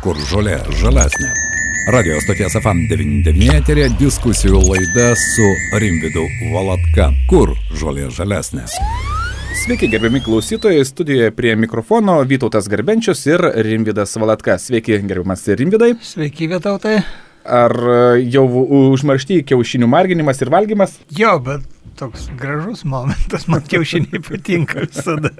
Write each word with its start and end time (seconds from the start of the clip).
kur 0.00 0.16
žolė 0.30 0.56
žalesnė. 0.80 1.28
Radio 1.92 2.16
stoties 2.24 2.54
FM99 2.56 3.50
eterė 3.58 3.88
diskusijų 4.00 4.60
laida 4.64 5.10
su 5.18 5.44
Rimvidu 5.76 6.22
Valatka. 6.54 7.10
Kur 7.28 7.52
žolė 7.76 8.06
žalesnė? 8.14 8.64
Sveiki, 9.60 9.90
gerbiami 9.92 10.22
klausytojai, 10.24 10.86
studijoje 10.88 11.34
prie 11.36 11.52
mikrofono 11.58 12.14
Vytautas 12.28 12.70
Garbenčius 12.72 13.26
ir 13.28 13.44
Rimvidas 13.66 14.16
Valatka. 14.16 14.56
Sveiki, 14.62 14.96
gerbiamas 15.04 15.44
Rimvidai. 15.60 15.92
Sveiki, 16.00 16.48
Vytautai. 16.48 17.02
Ar 17.44 17.76
jau 18.24 18.46
užmaršti 18.94 19.42
kiaušinių 19.52 19.90
marginimas 19.90 20.40
ir 20.40 20.52
valgymas? 20.52 20.96
Jo, 21.16 21.36
bet 21.44 21.68
toks 22.00 22.30
gražus 22.40 22.86
momentas, 22.88 23.44
man 23.52 23.64
kiaušiniai 23.68 24.24
patinka 24.24 24.86
visada. 24.86 25.34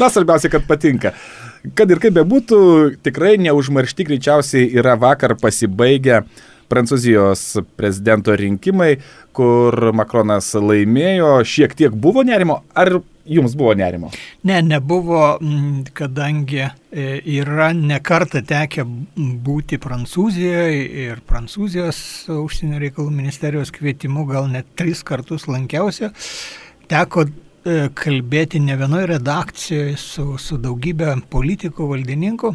Na, 0.00 0.08
svarbiausia, 0.08 0.52
kad 0.52 0.64
patinka. 0.68 1.12
Kad 1.76 1.92
ir 1.92 2.00
kaip 2.00 2.14
bebūtų, 2.16 2.60
tikrai 3.04 3.34
neužmaršti 3.44 4.06
greičiausiai 4.08 4.70
yra 4.80 4.96
vakar 5.00 5.36
pasibaigę 5.40 6.22
Prancūzijos 6.70 7.42
prezidento 7.76 8.32
rinkimai, 8.38 8.94
kur 9.34 9.90
Makronas 9.96 10.52
laimėjo, 10.54 11.40
šiek 11.42 11.74
tiek 11.76 11.96
buvo 11.98 12.22
nerimo, 12.22 12.60
ar 12.78 13.00
jums 13.26 13.56
buvo 13.58 13.74
nerimo? 13.74 14.12
Ne, 14.46 14.60
nebuvo, 14.62 15.24
kadangi 15.98 16.62
e, 16.62 16.70
yra 17.40 17.72
nekarta 17.76 18.44
tekę 18.46 18.86
būti 19.44 19.80
Prancūzijoje 19.82 20.80
ir 21.04 21.20
Prancūzijos 21.28 22.00
užsienio 22.38 22.80
reikalų 22.86 23.12
ministerijos 23.18 23.74
kvietimu 23.74 24.24
gal 24.30 24.48
net 24.54 24.70
tris 24.78 25.02
kartus 25.06 25.48
lankiausi. 25.50 26.14
Teko 26.90 27.26
kalbėti 27.64 28.60
ne 28.64 28.76
vienoje 28.80 29.10
redakcijoje 29.10 29.96
su, 30.00 30.24
su 30.40 30.56
daugybė 30.60 31.12
politikų, 31.32 31.90
valdininkų. 31.90 32.54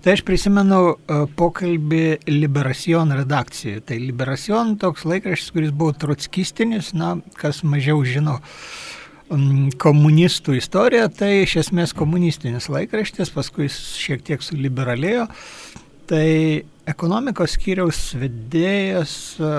Tai 0.00 0.14
aš 0.16 0.22
prisimenu 0.24 0.78
e, 0.90 1.18
pokalbį 1.36 2.04
Liberacion 2.32 3.12
redakcijoje. 3.18 3.82
Tai 3.84 3.98
Liberacion 4.00 4.74
toks 4.80 5.04
laikraštis, 5.04 5.52
kuris 5.52 5.74
buvo 5.76 5.92
trotskistinis, 5.92 6.94
na, 6.96 7.18
kas 7.36 7.60
mažiau 7.62 8.00
žino 8.08 8.38
komunistų 9.78 10.56
istoriją, 10.58 11.04
tai 11.14 11.44
iš 11.44 11.60
esmės 11.60 11.92
komunistinis 11.94 12.66
laikraštis, 12.72 13.30
paskui 13.30 13.68
šiek 13.70 14.24
tiek 14.26 14.42
suliberalėjo. 14.42 15.28
Tai 16.10 16.26
ekonomikos 16.90 17.54
skyriaus 17.54 18.00
vedėjas 18.18 19.12
e, 19.38 19.52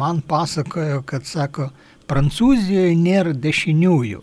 man 0.00 0.24
pasakojo, 0.26 1.04
kad 1.06 1.28
sako, 1.28 1.68
Prancūzijoje 2.10 2.94
nėra 2.98 3.34
dešiniųjų. 3.34 4.22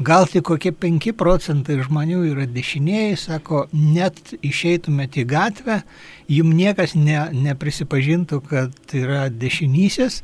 Gal 0.00 0.24
tik 0.32 0.46
kokie 0.48 0.70
5 0.72 1.12
procentai 1.12 1.76
žmonių 1.84 2.22
yra 2.30 2.46
dešiniai, 2.48 3.18
sako, 3.20 3.66
net 3.72 4.32
išeitumėte 4.40 5.20
į 5.20 5.26
gatvę, 5.28 5.82
jum 6.32 6.54
niekas 6.56 6.94
ne, 6.96 7.26
neprisipažintų, 7.36 8.40
kad 8.48 8.96
yra 8.96 9.26
dešinysis. 9.28 10.22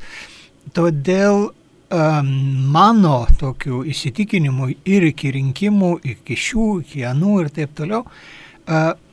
Todėl 0.73 1.51
mano 1.87 3.27
tokių 3.39 3.85
įsitikinimų 3.93 4.73
ir 4.85 5.07
iki 5.07 5.31
rinkimų, 5.31 5.91
iki 6.03 6.35
šių, 6.35 6.67
iki 6.81 7.05
anų 7.07 7.41
ir 7.43 7.49
taip 7.55 7.75
toliau, 7.77 8.03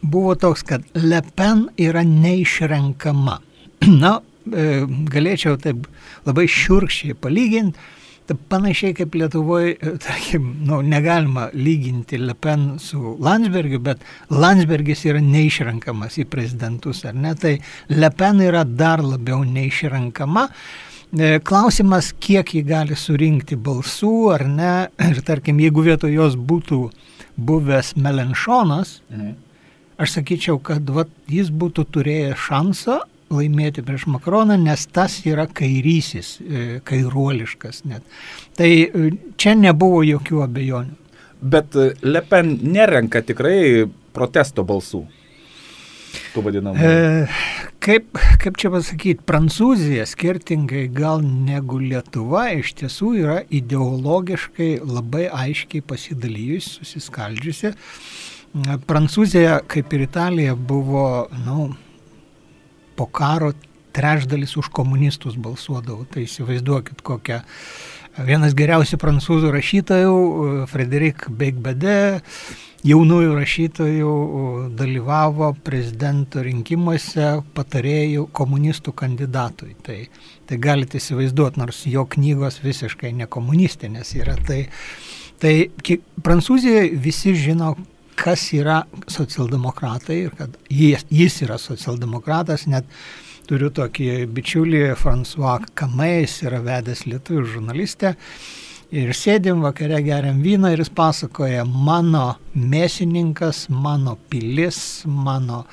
buvo 0.02 0.34
toks, 0.34 0.64
kad 0.66 0.82
Le 0.94 1.22
Pen 1.36 1.68
yra 1.78 2.02
neišrenkama. 2.02 3.38
Na, 4.02 4.20
galėčiau 4.44 5.58
taip 5.60 5.86
labai 6.26 6.48
šiurkščiai 6.50 7.16
palyginti 7.16 7.78
Ta 8.24 8.32
panašiai 8.48 8.94
kaip 8.96 9.14
Lietuvoje, 9.20 9.74
tarkim, 10.00 10.46
nu, 10.64 10.78
negalima 10.82 11.50
lyginti 11.52 12.16
Le 12.16 12.32
Pen 12.34 12.78
su 12.80 13.18
Landsbergiu, 13.20 13.82
bet 13.84 14.00
Landsbergis 14.32 15.04
yra 15.10 15.20
neišrenkamas 15.20 16.16
į 16.22 16.24
prezidentus, 16.32 17.02
ar 17.04 17.18
ne? 17.20 17.34
Tai 17.36 17.52
Le 17.92 18.10
Pen 18.16 18.40
yra 18.40 18.64
dar 18.64 19.04
labiau 19.04 19.44
neišrenkama. 19.44 20.46
E, 21.12 21.36
klausimas, 21.44 22.14
kiek 22.16 22.56
ji 22.56 22.64
gali 22.64 22.96
surinkti 22.96 23.60
balsų, 23.60 24.14
ar 24.38 24.48
ne? 24.48 24.74
Ir 25.04 25.20
tarkim, 25.28 25.60
jeigu 25.60 25.84
vietoj 25.84 26.16
jos 26.16 26.40
būtų 26.40 26.80
buvęs 27.36 27.92
Melenšonas, 28.00 29.02
mhm. 29.12 29.36
aš 30.00 30.16
sakyčiau, 30.16 30.62
kad 30.64 30.88
vat, 30.96 31.12
jis 31.28 31.52
būtų 31.52 31.90
turėjęs 31.92 32.48
šansą 32.48 33.02
laimėti 33.32 33.84
prieš 33.86 34.06
Makroną, 34.12 34.56
nes 34.60 34.86
tas 34.92 35.20
yra 35.28 35.46
kairysis, 35.46 36.36
e, 36.40 36.64
kairuoliškas 36.84 37.84
net. 37.88 38.04
Tai 38.58 38.70
e, 38.70 39.10
čia 39.40 39.56
nebuvo 39.58 40.02
jokių 40.06 40.44
abejonių. 40.44 40.96
Bet 41.44 41.76
e, 41.76 41.92
Le 42.04 42.22
Pen 42.24 42.56
nerenka 42.62 43.22
tikrai 43.24 43.84
protesto 44.14 44.64
balsų. 44.66 45.04
E, 46.34 47.26
kaip, 47.82 48.18
kaip 48.42 48.58
čia 48.58 48.70
pasakyti, 48.70 49.22
Prancūzija 49.26 50.06
skirtingai 50.06 50.86
gal 50.94 51.22
negu 51.22 51.80
Lietuva 51.82 52.48
iš 52.54 52.72
tiesų 52.80 53.10
yra 53.22 53.40
ideologiškai 53.54 54.70
labai 54.82 55.26
aiškiai 55.30 55.82
pasidalyjusi, 55.86 56.78
susiskaldžiusi. 56.80 57.74
Prancūzija, 58.86 59.58
kaip 59.70 59.94
ir 59.94 60.04
Italija, 60.06 60.54
buvo, 60.54 61.26
na, 61.34 61.42
nu, 61.46 61.83
po 62.96 63.06
karo 63.06 63.52
trečdalis 63.94 64.56
už 64.58 64.70
komunistus 64.74 65.38
balsuodavo. 65.38 66.04
Tai 66.10 66.26
įsivaizduokit 66.26 67.02
kokią. 67.06 67.40
Vienas 68.24 68.54
geriausių 68.54 68.98
prancūzų 69.02 69.48
rašytojų, 69.50 70.18
Frederik 70.70 71.24
Beigbede, 71.34 72.14
jaunųjų 72.86 73.32
rašytojų 73.34 74.12
dalyvavo 74.78 75.48
prezidento 75.66 76.44
rinkimuose 76.44 77.40
patarėjų 77.56 78.28
komunistų 78.36 78.94
kandidatui. 78.94 79.72
Tai, 79.82 79.98
tai 80.46 80.60
galite 80.62 81.00
įsivaizduoti, 81.00 81.58
nors 81.62 81.82
jo 81.90 82.04
knygos 82.14 82.60
visiškai 82.62 83.10
nekomunistinės 83.24 84.14
yra. 84.20 84.36
Tai, 84.46 84.60
tai 85.42 85.56
Prancūzijoje 86.22 86.94
visi 86.94 87.34
žino, 87.34 87.74
kas 88.18 88.46
yra 88.56 88.82
socialdemokratai 89.10 90.18
ir 90.26 90.34
kad 90.38 90.58
jis, 90.70 91.04
jis 91.10 91.40
yra 91.46 91.58
socialdemokratas, 91.60 92.66
net 92.70 92.88
turiu 93.48 93.70
tokį 93.74 94.26
bičiulį 94.34 94.84
François 95.00 95.64
Kamais, 95.76 96.38
yra 96.46 96.62
vedęs 96.64 97.04
lietuvių 97.08 97.44
žurnalistę. 97.56 98.14
Ir 98.94 99.10
sėdim 99.16 99.64
vakare 99.64 99.98
geriam 100.06 100.38
vyną 100.44 100.70
ir 100.74 100.84
jis 100.84 100.92
pasakoja, 100.94 101.64
mano 101.66 102.36
mėsininkas, 102.54 103.66
mano 103.72 104.16
pilis, 104.30 104.78
mano 105.04 105.64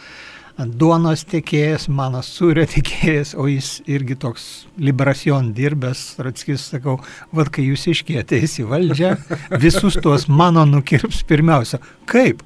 duonos 0.58 1.24
tiekėjas, 1.32 1.88
mano 1.92 2.22
sūrio 2.26 2.66
tiekėjas, 2.70 3.34
o 3.40 3.48
jis 3.50 3.80
irgi 3.90 4.18
toks 4.20 4.48
liberacijon 4.82 5.52
dirbęs, 5.58 6.04
Ratskis, 6.22 6.68
sakau, 6.74 7.00
vad 7.36 7.52
kai 7.54 7.66
jūs 7.70 7.88
iškėtės 7.94 8.60
į 8.62 8.68
valdžią, 8.72 9.16
visus 9.64 10.00
tuos 10.04 10.28
mano 10.30 10.66
nukirps 10.70 11.24
pirmiausia. 11.30 11.82
Kaip? 12.10 12.44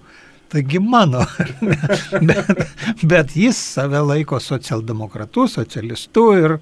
Taigi 0.56 0.80
mano, 0.80 1.20
bet, 2.30 2.52
bet 3.04 3.34
jis 3.36 3.58
save 3.60 4.00
laiko 4.08 4.38
socialdemokratu, 4.40 5.50
socialistu 5.52 6.24
ir 6.40 6.54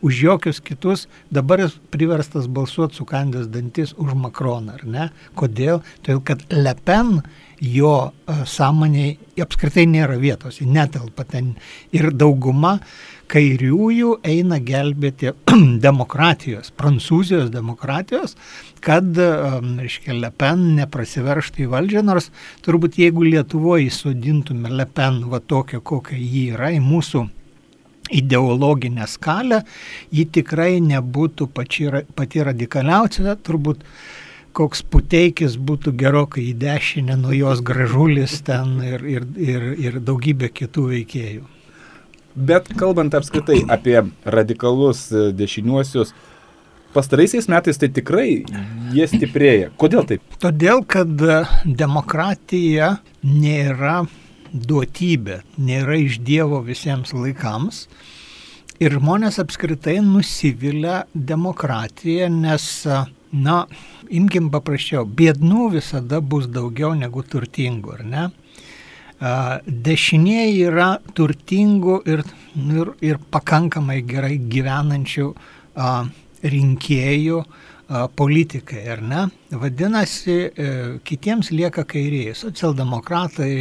už 0.00 0.22
jokius 0.24 0.60
kitus 0.64 1.04
dabar 1.28 1.60
jis 1.60 1.74
priverstas 1.92 2.48
balsuoti 2.48 2.96
sukandęs 2.96 3.50
dantis 3.52 3.92
už 4.00 4.16
Makroną, 4.16 4.78
ar 4.78 4.86
ne? 4.88 5.10
Kodėl? 5.36 5.82
Todėl, 6.00 6.22
kad 6.24 6.46
Le 6.48 6.72
Pen 6.80 7.18
jo 7.60 7.92
e, 8.08 8.38
sąmoniai 8.48 9.18
apskritai 9.44 9.84
nėra 9.84 10.16
vietos, 10.16 10.62
netelpa 10.64 11.28
ten 11.28 11.52
ir 11.92 12.08
dauguma 12.08 12.78
kairiųjų 13.32 14.16
eina 14.28 14.58
gelbėti 14.62 15.32
demokratijos, 15.86 16.72
prancūzijos 16.78 17.50
demokratijos, 17.52 18.36
kad, 18.84 19.08
e, 19.16 19.28
reiškia, 19.80 20.16
Le 20.22 20.32
Pen 20.36 20.72
neprasiverštų 20.78 21.66
į 21.66 21.68
valdžią, 21.72 22.02
nors 22.06 22.30
turbūt 22.66 22.98
jeigu 23.00 23.24
Lietuvoje 23.26 23.88
įsodintume 23.88 24.72
Le 24.72 24.86
Pen 24.86 25.22
va 25.32 25.40
tokią, 25.40 25.80
kokia 25.80 26.18
jį 26.18 26.48
yra 26.56 26.72
į 26.76 26.82
mūsų 26.84 27.28
ideologinę 28.12 29.06
skalę, 29.08 29.62
ji 30.12 30.26
tikrai 30.36 30.76
nebūtų 30.84 31.48
pači, 31.54 31.88
pati 32.16 32.44
radikaliausia, 32.44 33.38
turbūt 33.40 33.86
koks 34.52 34.82
puteikis 34.92 35.56
būtų 35.56 35.94
gerokai 35.96 36.44
į 36.50 36.58
dešinę 36.60 37.16
nuo 37.22 37.32
jos 37.32 37.62
gražulis 37.64 38.42
ten 38.44 38.76
ir, 38.84 39.06
ir, 39.08 39.26
ir, 39.40 39.68
ir 39.80 40.00
daugybė 40.04 40.52
kitų 40.52 40.90
veikėjų. 40.92 41.46
Bet 42.34 42.70
kalbant 42.80 43.14
apskritai 43.14 43.62
apie 43.72 43.98
radikalus 44.24 45.10
e, 45.12 45.28
dešiniuosius, 45.36 46.14
pastaraisiais 46.94 47.48
metais 47.48 47.80
tai 47.80 47.90
tikrai 47.92 48.28
jie 48.92 49.06
stiprėja. 49.08 49.70
Kodėl 49.80 50.06
taip? 50.08 50.24
Todėl, 50.42 50.82
kad 50.88 51.12
demokratija 51.64 52.96
nėra 53.24 54.02
duotybė, 54.52 55.42
nėra 55.56 55.96
iš 56.02 56.20
Dievo 56.24 56.60
visiems 56.64 57.14
laikams. 57.16 57.86
Ir 58.82 58.96
žmonės 58.98 59.38
apskritai 59.38 60.00
nusivylę 60.02 61.04
demokratiją, 61.14 62.28
nes, 62.32 62.64
na, 63.30 63.58
imkim 64.10 64.48
paprasčiau, 64.52 65.04
biednų 65.06 65.68
visada 65.76 66.20
bus 66.20 66.48
daugiau 66.50 66.92
negu 66.98 67.22
turtingų, 67.22 67.98
ar 67.98 68.04
ne? 68.04 68.24
Dešinieji 69.22 70.62
yra 70.66 70.96
turtingų 71.14 71.98
ir, 72.10 72.24
ir, 72.58 72.88
ir 73.04 73.20
pakankamai 73.30 74.00
gerai 74.06 74.34
gyvenančių 74.50 75.28
rinkėjų 76.42 77.42
politikai, 78.16 78.82
ar 78.88 79.02
ne? 79.04 79.22
Vadinasi, 79.62 80.36
e, 80.48 80.68
kitiems 81.04 81.50
lieka 81.52 81.84
kairieji, 81.84 82.34
socialdemokratai, 82.40 83.54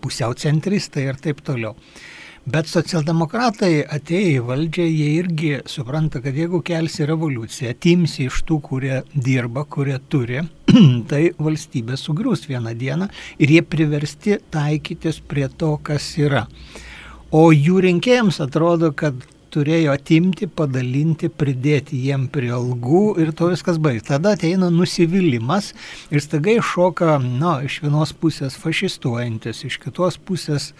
pusiau 0.00 0.34
centristai 0.38 1.04
ir 1.10 1.18
taip 1.20 1.42
toliau. 1.44 1.76
Bet 2.48 2.68
socialdemokratai 2.70 3.82
atėję 3.92 4.28
į 4.38 4.42
valdžią, 4.48 4.84
jie 4.88 5.08
irgi 5.18 5.48
supranta, 5.68 6.22
kad 6.24 6.36
jeigu 6.38 6.62
kelsi 6.64 7.04
revoliuciją, 7.08 7.74
atimsi 7.74 8.28
iš 8.28 8.38
tų, 8.48 8.56
kurie 8.64 9.00
dirba, 9.12 9.66
kurie 9.68 9.98
turi, 10.08 10.40
tai 11.10 11.20
valstybė 11.36 11.98
sugrius 12.00 12.46
vieną 12.48 12.72
dieną 12.78 13.10
ir 13.42 13.52
jie 13.52 13.60
priversti 13.74 14.38
taikytis 14.54 15.18
prie 15.28 15.48
to, 15.60 15.74
kas 15.84 16.06
yra. 16.16 16.46
O 17.34 17.50
jų 17.52 17.82
rinkėjams 17.84 18.40
atrodo, 18.46 18.94
kad 18.96 19.18
turėjo 19.52 19.92
atimti, 19.96 20.48
padalinti, 20.50 21.30
pridėti 21.32 21.98
jiem 22.06 22.26
prie 22.32 22.50
algų 22.54 23.02
ir 23.22 23.32
to 23.36 23.50
viskas 23.52 23.80
baigti. 23.82 24.06
Tada 24.12 24.34
ateina 24.36 24.70
nusivylimas 24.72 25.72
ir 26.12 26.24
staiga 26.24 26.56
iššoka, 26.58 27.18
na, 27.24 27.58
iš 27.66 27.80
vienos 27.84 28.14
pusės 28.16 28.58
fašistuojantis, 28.60 29.64
iš 29.68 29.78
kitos 29.82 30.18
pusės 30.20 30.72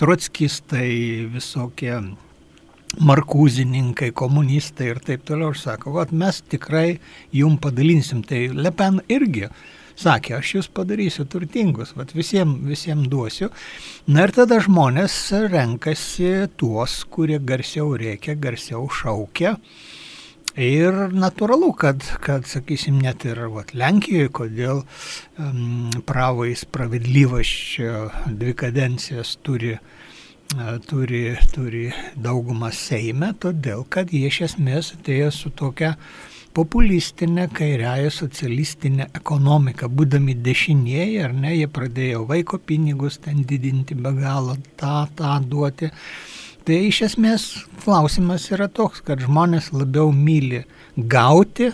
trotskistai 0.00 0.90
visokie 1.32 1.94
markūzininkai, 2.98 4.10
komunistai 4.16 4.90
ir 4.94 5.02
taip 5.04 5.26
toliau. 5.28 5.52
Ir 5.54 5.60
sako, 5.60 5.94
kad 5.98 6.14
mes 6.14 6.40
tikrai 6.50 6.98
jum 7.34 7.58
padalinsim. 7.62 8.24
Tai 8.26 8.48
Lepen 8.56 9.00
irgi 9.10 9.48
sakė, 10.00 10.36
aš 10.38 10.54
jūs 10.56 10.68
padarysiu 10.74 11.26
turtingus, 11.30 11.94
vat 11.98 12.14
visiems 12.16 12.60
visiem 12.68 13.04
duosiu. 13.10 13.50
Na 14.10 14.26
ir 14.26 14.34
tada 14.36 14.60
žmonės 14.62 15.16
renkasi 15.52 16.50
tuos, 16.60 17.02
kurie 17.10 17.40
garsiau 17.42 17.94
reikia, 18.00 18.36
garsiau 18.38 18.88
šaukia. 18.88 19.56
Ir 20.60 20.96
natūralu, 21.14 21.70
kad, 21.78 22.02
kad 22.24 22.48
sakysim, 22.50 22.98
net 23.00 23.22
ir 23.28 23.38
vat, 23.54 23.70
Lenkijoje, 23.78 24.32
kodėl 24.34 24.82
um, 24.82 25.92
pravai 26.08 26.56
spravedlyvas 26.58 27.52
dvi 28.26 28.56
kadencijas 28.58 29.36
turi, 29.46 29.76
uh, 29.76 30.72
turi, 30.90 31.22
turi 31.54 31.86
daugumą 32.18 32.72
Seime, 32.74 33.30
todėl 33.38 33.86
kad 33.86 34.10
jie 34.10 34.26
iš 34.26 34.42
esmės 34.50 34.90
atėjo 34.98 35.30
su 35.38 35.54
tokia 35.54 35.94
uh, 35.94 36.29
populistinę, 36.54 37.48
kairiąją, 37.48 38.10
socialistinę 38.10 39.06
ekonomiką. 39.14 39.88
Būdami 39.88 40.34
dešinieji, 40.42 41.18
ar 41.24 41.34
ne, 41.34 41.54
jie 41.56 41.68
pradėjo 41.70 42.24
vaiko 42.30 42.58
pinigus 42.58 43.20
ten 43.22 43.44
didinti 43.46 43.94
be 43.94 44.12
galo, 44.18 44.56
tą, 44.80 45.04
tą 45.16 45.36
duoti. 45.46 45.90
Tai 46.66 46.80
iš 46.86 47.02
esmės 47.10 47.46
klausimas 47.84 48.48
yra 48.52 48.68
toks, 48.68 49.00
kad 49.06 49.22
žmonės 49.22 49.70
labiau 49.72 50.10
myli 50.12 50.64
gauti 50.96 51.70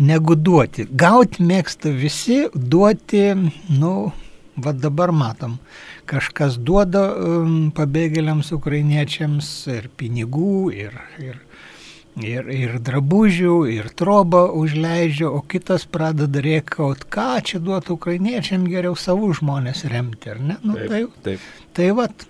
negu 0.00 0.36
duoti. 0.36 0.88
Gauti 0.90 1.44
mėgsta 1.46 1.92
visi, 1.94 2.42
duoti, 2.54 3.24
nu, 3.76 3.94
va 4.60 4.72
dabar 4.76 5.12
matom, 5.12 5.58
kažkas 6.10 6.58
duoda 6.58 7.04
um, 7.14 7.70
pabėgėliams 7.76 8.50
ukrainiečiams 8.56 9.50
ir 9.72 9.88
pinigų, 9.96 10.56
ir, 10.74 10.96
ir 11.22 11.38
ir, 12.18 12.48
ir 12.50 12.78
drabužių, 12.82 13.54
ir 13.70 13.90
trobą 13.96 14.46
užleidžia, 14.58 15.28
o 15.30 15.42
kitas 15.46 15.86
pradeda 15.86 16.42
rėkaut, 16.44 17.06
ką 17.12 17.30
čia 17.46 17.60
duotų 17.62 17.96
ukrainiečiam 17.98 18.66
geriau 18.70 18.96
savų 18.98 19.32
žmonės 19.40 19.84
remti, 19.90 20.32
ar 20.32 20.40
ne? 20.42 20.58
Nu, 20.62 20.74
taip, 20.74 20.90
tai, 20.90 21.36
taip. 21.36 21.46
Tai 21.76 21.88
vat. 22.00 22.26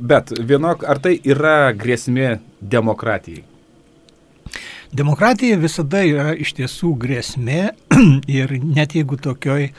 Bet 0.00 0.32
vienok, 0.32 0.84
ar 0.88 1.00
tai 1.02 1.18
yra 1.24 1.72
grėsmė 1.76 2.38
demokratijai? 2.60 3.44
Demokratija 4.90 5.54
visada 5.60 6.00
yra 6.02 6.32
iš 6.34 6.56
tiesų 6.58 6.96
grėsmė 6.98 7.60
ir 8.40 8.56
net 8.58 8.96
jeigu 8.98 9.20
tokioj 9.22 9.68
e, 9.68 9.72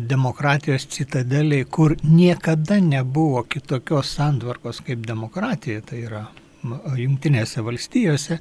demokratijos 0.00 0.86
citadeliai, 0.94 1.66
kur 1.68 1.92
niekada 2.00 2.78
nebuvo 2.80 3.42
kitokios 3.44 4.14
santvarkos 4.16 4.80
kaip 4.86 5.04
demokratija, 5.04 5.84
tai 5.84 6.06
yra 6.06 6.24
Junktinėse 6.64 7.62
valstijose, 7.62 8.38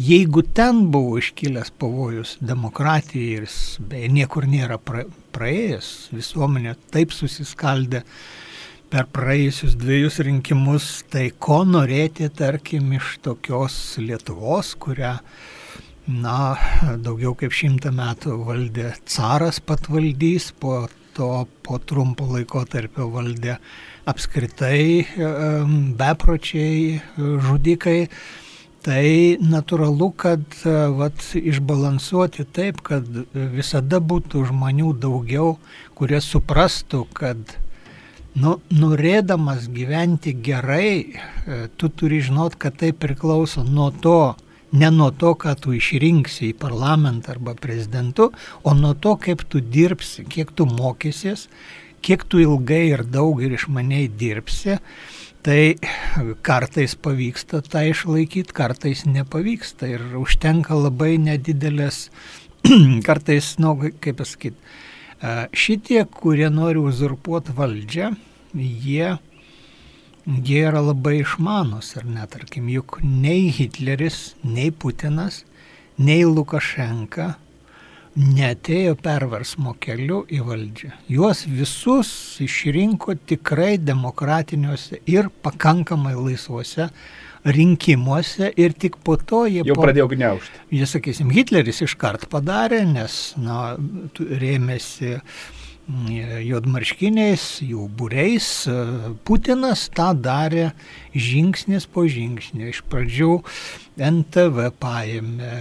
jeigu 0.00 0.42
ten 0.56 0.86
buvo 0.90 1.18
iškilęs 1.20 1.70
pavojus 1.78 2.36
demokratijai 2.40 3.42
ir 3.42 3.48
beje 3.90 4.08
niekur 4.16 4.48
nėra 4.50 4.78
praėjęs, 4.80 5.90
visuomenė 6.16 6.74
taip 6.90 7.14
susiskaldė 7.14 8.02
per 8.90 9.06
praėjusius 9.14 9.76
dviejus 9.78 10.18
rinkimus, 10.26 10.88
tai 11.12 11.28
ko 11.38 11.62
norėti, 11.68 12.26
tarkim, 12.34 12.90
iš 12.98 13.18
tokios 13.22 13.76
Lietuvos, 14.02 14.72
kurią, 14.82 15.12
na, 16.10 16.38
daugiau 17.04 17.36
kaip 17.38 17.54
šimtą 17.54 17.92
metų 17.94 18.40
valdė 18.48 18.90
caras 19.06 19.60
patvaldys, 19.62 20.50
po 20.58 20.88
to 21.16 21.46
po 21.66 21.78
trumpo 21.78 22.26
laiko 22.30 22.64
tarpio 22.68 23.08
valdė 23.12 23.56
apskritai 24.10 25.06
bepročiai, 26.00 27.00
žudikai, 27.16 27.98
tai 28.84 29.36
natūralu, 29.44 30.10
kad 30.16 30.60
vat, 30.96 31.24
išbalansuoti 31.36 32.46
taip, 32.56 32.80
kad 32.86 33.08
visada 33.34 34.00
būtų 34.00 34.46
žmonių 34.50 34.94
daugiau, 35.02 35.58
kurie 35.98 36.22
suprastų, 36.24 37.04
kad 37.12 37.58
nu, 38.34 38.58
norėdamas 38.70 39.68
gyventi 39.72 40.32
gerai, 40.32 40.90
e, 41.00 41.68
tu 41.76 41.88
turi 41.88 42.20
žinot, 42.22 42.56
kad 42.56 42.76
tai 42.78 42.92
priklauso 42.92 43.64
nuo 43.66 43.90
to, 43.90 44.36
ne 44.72 44.90
nuo 44.94 45.10
to, 45.10 45.34
ką 45.34 45.56
tu 45.58 45.74
išrinksi 45.76 46.52
į 46.52 46.56
parlamentą 46.62 47.34
arba 47.34 47.56
prezidentu, 47.58 48.30
o 48.62 48.74
nuo 48.74 48.94
to, 48.94 49.16
kaip 49.20 49.46
tu 49.50 49.60
dirbsi, 49.60 50.26
kiek 50.30 50.52
tu 50.54 50.66
mokysies 50.70 51.48
kiek 52.02 52.24
tu 52.24 52.40
ilgai 52.40 52.90
ir 52.94 53.04
daug 53.04 53.40
ir 53.44 53.54
išmaniai 53.56 54.08
dirbsi, 54.20 54.78
tai 55.44 55.76
kartais 56.46 56.96
pavyksta 57.00 57.62
tą 57.64 57.84
išlaikyti, 57.90 58.56
kartais 58.56 59.06
nepavyksta 59.08 59.88
ir 59.88 60.04
užtenka 60.20 60.76
labai 60.76 61.16
nedidelės, 61.20 62.08
kartais, 63.08 63.54
nu, 63.62 63.76
kaip 64.04 64.20
pasakyti, 64.20 64.56
šitie, 65.56 66.02
kurie 66.12 66.48
nori 66.52 66.80
uzurpuoti 66.80 67.56
valdžią, 67.56 68.12
jie, 68.56 69.16
jie 70.30 70.64
yra 70.68 70.82
labai 70.84 71.20
išmanus 71.20 71.94
ir 71.98 72.06
netarkim, 72.08 72.68
juk 72.70 73.00
nei 73.02 73.50
Hitleris, 73.54 74.34
nei 74.44 74.70
Putinas, 74.70 75.44
nei 75.98 76.24
Lukašenka, 76.24 77.34
netėjo 78.20 78.96
perversmo 79.00 79.76
keliu 79.82 80.24
į 80.30 80.40
valdžią. 80.46 80.92
Juos 81.10 81.44
visus 81.46 82.10
išrinko 82.42 83.14
tikrai 83.30 83.76
demokratiniuose 83.78 85.00
ir 85.10 85.30
pakankamai 85.44 86.16
laisvuose 86.18 86.90
rinkimuose 87.44 88.50
ir 88.60 88.74
tik 88.76 88.98
po 89.04 89.16
to 89.16 89.46
jie... 89.48 89.62
Jau 89.64 89.78
po, 89.78 89.86
pradėjo 89.86 90.10
gniaužti. 90.10 90.64
Jie, 90.74 90.84
sakysim, 90.90 91.30
Hitleris 91.32 91.80
iškart 91.86 92.26
padarė, 92.32 92.82
nes 92.88 93.16
na, 93.40 93.76
rėmėsi 94.18 95.14
mm, 95.14 95.59
juodmarškiniais, 95.90 97.44
jų 97.66 97.86
būreis. 97.98 98.48
Putinas 99.26 99.88
tą 99.94 100.10
darė 100.14 100.70
žingsnis 101.14 101.86
po 101.90 102.06
žingsnio. 102.10 102.70
Iš 102.70 102.82
pradžių 102.90 103.32
NTV 104.10 104.70
paėmė 104.80 105.54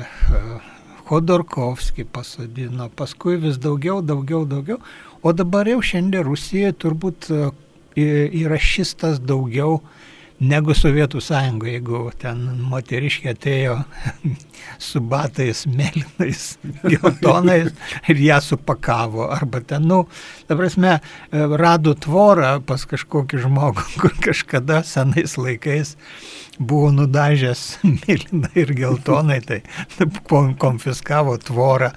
Khodorkovskį 1.09 2.05
pasodino, 2.13 2.89
paskui 2.93 3.39
vis 3.41 3.57
daugiau, 3.57 4.03
daugiau, 4.05 4.43
daugiau, 4.45 4.77
o 5.25 5.33
dabar 5.33 5.67
jau 5.67 5.79
šiandien 5.81 6.27
Rusijoje 6.27 6.75
turbūt 6.83 7.29
e, 7.33 7.39
yra 8.43 8.59
šis 8.61 8.93
tas 9.01 9.17
daugiau 9.17 9.79
negu 10.39 10.73
Sovietų 10.75 11.21
sąjungoje, 11.23 11.73
jeigu 11.77 12.01
ten 12.19 12.41
moteriškė 12.71 13.33
atėjo 13.33 13.75
su 14.89 15.01
batais 15.03 15.65
mėlynais, 15.67 16.43
geltonais 16.93 17.71
ir 18.11 18.21
ją 18.23 18.39
supakavo. 18.43 19.27
Arba 19.35 19.61
ten, 19.61 19.87
nu, 19.89 20.03
ta 20.47 20.57
prasme, 20.59 20.97
e, 20.99 21.45
rado 21.59 21.95
tvorą 21.95 22.59
pas 22.65 22.85
kažkokį 22.89 23.43
žmogų, 23.45 23.87
kur 24.01 24.15
kažkada 24.23 24.81
senais 24.87 25.35
laikais 25.39 25.95
buvo 26.59 26.89
nudažęs 26.91 27.65
mėlynai 27.87 28.55
ir 28.63 28.73
geltonai, 28.75 29.39
tai 29.43 29.61
konfiskavo 30.59 31.37
tvorą. 31.39 31.93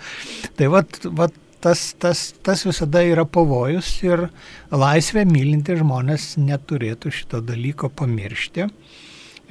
Tai 0.59 0.69
vat, 0.75 1.01
vat 1.19 1.39
tas, 1.63 1.93
tas, 1.99 2.33
tas 2.43 2.65
visada 2.67 3.03
yra 3.07 3.25
pavojus 3.29 3.89
ir 4.05 4.27
laisvę 4.73 5.25
mylinti 5.29 5.79
žmonės 5.79 6.35
neturėtų 6.43 7.13
šito 7.15 7.43
dalyko 7.47 7.91
pamiršti. 7.95 8.69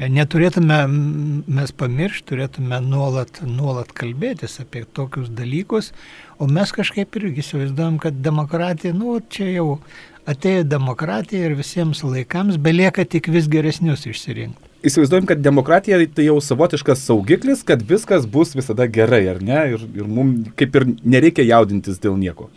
Neturėtume 0.01 0.77
mes 0.89 1.73
pamiršti, 1.77 2.25
turėtume 2.31 2.79
nuolat, 2.81 3.41
nuolat 3.45 3.91
kalbėtis 3.93 4.57
apie 4.63 4.81
tokius 4.97 5.29
dalykus, 5.37 5.91
o 6.41 6.47
mes 6.49 6.71
kažkaip 6.73 7.19
irgi 7.19 7.43
įsivaizduojam, 7.43 7.99
kad 8.01 8.17
demokratija, 8.23 8.95
nu, 8.97 9.19
čia 9.29 9.51
jau 9.51 9.67
atėjo 10.31 10.65
demokratija 10.71 11.51
ir 11.51 11.57
visiems 11.59 12.01
laikams 12.07 12.57
belieka 12.57 13.05
tik 13.05 13.29
vis 13.29 13.51
geresnius 13.51 14.07
išsirinkti. 14.09 14.70
Įsivaizduojam, 14.81 15.27
kad 15.29 15.41
demokratija 15.45 15.99
tai 16.15 16.25
jau 16.25 16.39
savotiškas 16.41 17.03
saugiklis, 17.05 17.61
kad 17.67 17.83
viskas 17.85 18.25
bus 18.25 18.55
visada 18.57 18.87
gerai, 18.89 19.27
ar 19.35 19.41
ne? 19.45 19.59
Ir, 19.75 19.83
ir 20.01 20.07
mums 20.09 20.49
kaip 20.57 20.79
ir 20.79 20.87
nereikia 21.05 21.45
jaudintis 21.45 22.01
dėl 22.01 22.17
nieko. 22.17 22.49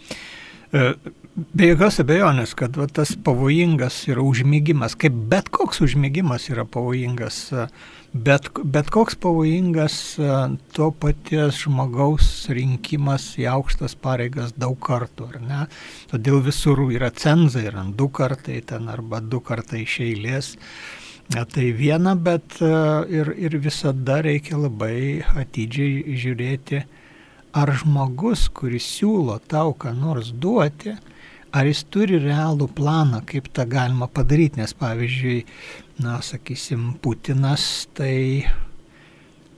E, 0.74 0.94
be 1.52 1.68
jokios 1.68 2.00
abejonės, 2.00 2.54
kad 2.56 2.78
va, 2.80 2.88
tas 2.88 3.12
pavojingas 3.26 4.00
yra 4.08 4.24
užmygimas, 4.24 4.96
kaip 4.96 5.20
bet 5.30 5.52
koks 5.52 5.84
užmygimas 5.84 6.48
yra 6.48 6.64
pavojingas, 6.64 7.42
e, 7.52 7.66
bet, 8.16 8.48
bet 8.72 8.88
koks 8.94 9.20
pavojingas 9.20 10.00
e, 10.16 10.32
to 10.74 10.88
paties 11.04 11.60
žmogaus 11.66 12.32
rinkimas 12.48 13.34
į 13.36 13.50
aukštas 13.52 14.00
pareigas 14.00 14.56
daug 14.56 14.80
kartų, 14.80 15.28
ar 15.34 15.40
ne? 15.44 15.62
Todėl 16.08 16.40
visur 16.48 16.86
yra 16.88 17.12
cenzai, 17.12 17.68
yra 17.68 17.84
du 17.92 18.08
kartai 18.08 18.62
ten 18.64 18.88
arba 18.88 19.20
du 19.20 19.44
kartai 19.44 19.84
iš 19.84 20.00
eilės. 20.08 20.54
Tai 21.32 21.64
viena, 21.72 22.12
bet 22.20 22.58
ir, 22.60 23.30
ir 23.40 23.56
visada 23.64 24.18
reikia 24.22 24.58
labai 24.60 25.24
atidžiai 25.40 26.18
žiūrėti, 26.20 26.82
ar 27.56 27.72
žmogus, 27.80 28.48
kuris 28.52 28.86
siūlo 28.98 29.38
tau 29.48 29.72
ką 29.78 29.94
nors 29.96 30.32
duoti, 30.36 30.92
ar 31.54 31.70
jis 31.70 31.84
turi 31.88 32.18
realų 32.20 32.68
planą, 32.76 33.22
kaip 33.30 33.48
tą 33.54 33.64
galima 33.70 34.08
padaryti, 34.10 34.60
nes 34.60 34.74
pavyzdžiui, 34.76 35.38
na, 36.02 36.18
sakysim, 36.22 36.92
Putinas, 37.02 37.86
tai, 37.94 38.44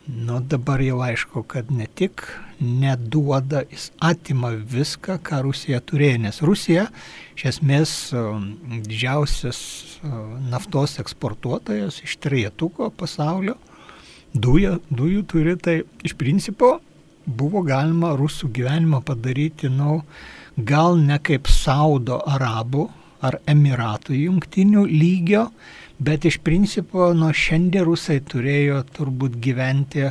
nu, 0.07 0.41
dabar 0.41 0.81
jau 0.83 1.01
aišku, 1.03 1.43
kad 1.51 1.71
ne 1.71 1.87
tik 1.87 2.23
neduoda, 2.61 3.65
jis 3.71 3.91
atima 3.99 4.53
viską, 4.55 5.19
ką 5.27 5.43
Rusija 5.45 5.81
turėjo, 5.85 6.21
nes 6.25 6.41
Rusija 6.47 6.87
iš 7.37 7.47
esmės 7.51 7.95
didžiausias 8.87 9.61
naftos 10.51 10.97
eksportuotojas 11.03 12.01
iš 12.07 12.17
trietuko 12.23 12.91
pasaulio, 12.95 13.57
dujų, 14.33 14.79
dujų 14.89 15.25
turi, 15.29 15.57
tai 15.61 15.81
iš 16.07 16.17
principo 16.17 16.77
buvo 17.27 17.65
galima 17.67 18.15
rusų 18.17 18.53
gyvenimą 18.55 19.03
padaryti, 19.05 19.69
nu, 19.73 20.01
gal 20.57 20.97
ne 21.03 21.19
kaip 21.19 21.51
Saudo 21.51 22.23
Arabų 22.23 22.87
ar 23.27 23.41
Emiratų 23.49 24.15
jungtinių 24.17 24.87
lygio, 24.87 25.49
bet 25.99 26.25
iš 26.29 26.39
principo 26.45 27.13
nuo 27.17 27.33
šiandien 27.33 27.85
rusai 27.87 28.19
turėjo 28.21 28.83
turbūt 28.97 29.39
gyventi 29.43 30.11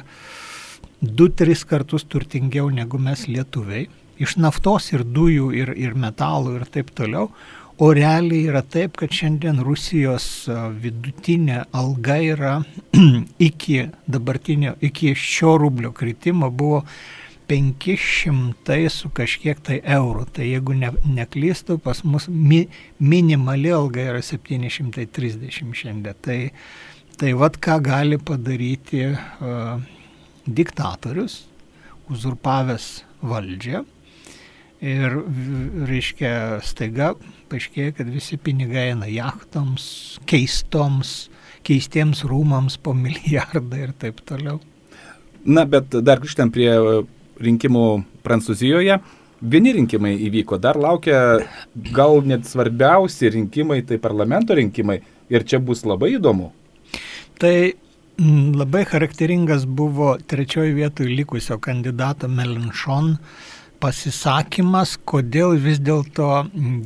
2-3 1.05 1.65
kartus 1.69 2.07
turtingiau 2.09 2.71
negu 2.73 2.97
mes 3.01 3.27
lietuviai. 3.29 3.85
Iš 4.21 4.37
naftos 4.39 4.93
ir 4.93 5.03
dujų 5.03 5.51
ir, 5.53 5.73
ir 5.75 5.93
metalų 5.99 6.55
ir 6.59 6.65
taip 6.71 6.93
toliau. 6.95 7.29
O 7.77 7.89
realiai 7.91 8.45
yra 8.47 8.61
taip, 8.63 8.93
kad 9.01 9.11
šiandien 9.11 9.59
Rusijos 9.59 10.47
vidutinė 10.79 11.65
alga 11.75 12.15
yra 12.23 12.53
iki 13.49 13.81
dabartinio, 14.07 14.77
iki 14.79 15.11
šio 15.19 15.57
rublio 15.59 15.91
kritimo 15.91 16.47
buvo 16.49 16.85
500 17.47 18.77
su 18.93 19.09
kažkiek 19.15 19.59
tai 19.63 19.79
eurų. 19.97 20.25
Tai 20.35 20.47
jeigu 20.47 20.75
ne, 20.77 20.91
neklystu, 21.17 21.77
pas 21.81 22.03
mus 22.03 22.27
mi, 22.29 22.65
minimali 22.99 23.73
alga 23.73 24.09
yra 24.11 24.21
730 24.25 25.73
šiandien. 25.75 26.21
Tai, 26.25 26.39
tai 27.19 27.33
vad 27.37 27.59
ką 27.61 27.79
gali 27.85 28.19
padaryti 28.21 29.07
uh, 29.13 29.77
diktatorius, 30.45 31.43
uzurpavęs 32.11 32.89
valdžią. 33.25 33.85
Ir, 34.85 35.15
reiškia, 35.87 36.59
staiga 36.65 37.13
paaiškėjo, 37.49 37.95
kad 37.97 38.09
visi 38.11 38.37
pinigai 38.37 38.89
eina 38.91 39.07
jachtoms, 39.09 39.85
keistoms, 40.29 41.15
keistiems 41.65 42.25
rūmams 42.27 42.77
po 42.83 42.93
milijardą 42.97 43.85
ir 43.87 43.93
taip 43.97 44.19
toliau. 44.27 44.59
Na, 45.45 45.63
bet 45.69 45.93
dar 46.05 46.21
grįžtant 46.21 46.53
prie 46.53 46.71
rinkimų 47.41 47.85
Prancūzijoje. 48.25 48.99
Vieni 49.45 49.73
rinkimai 49.75 50.13
įvyko, 50.25 50.57
dar 50.61 50.79
laukia 50.79 51.39
gal 51.93 52.21
net 52.25 52.47
svarbiausi 52.47 53.33
rinkimai, 53.35 53.81
tai 53.85 53.99
parlamento 54.01 54.55
rinkimai. 54.57 55.01
Ir 55.29 55.43
čia 55.43 55.59
bus 55.59 55.83
labai 55.85 56.15
įdomu. 56.15 56.51
Tai 57.41 57.55
labai 58.61 58.85
charakteringas 58.87 59.65
buvo 59.65 60.15
trečioji 60.17 60.75
vietoje 60.77 61.15
likusio 61.17 61.57
kandidato 61.59 62.29
Melanchon 62.31 63.17
pasisakymas, 63.85 64.95
kodėl 65.05 65.53
vis 65.61 65.77
dėlto 65.83 66.29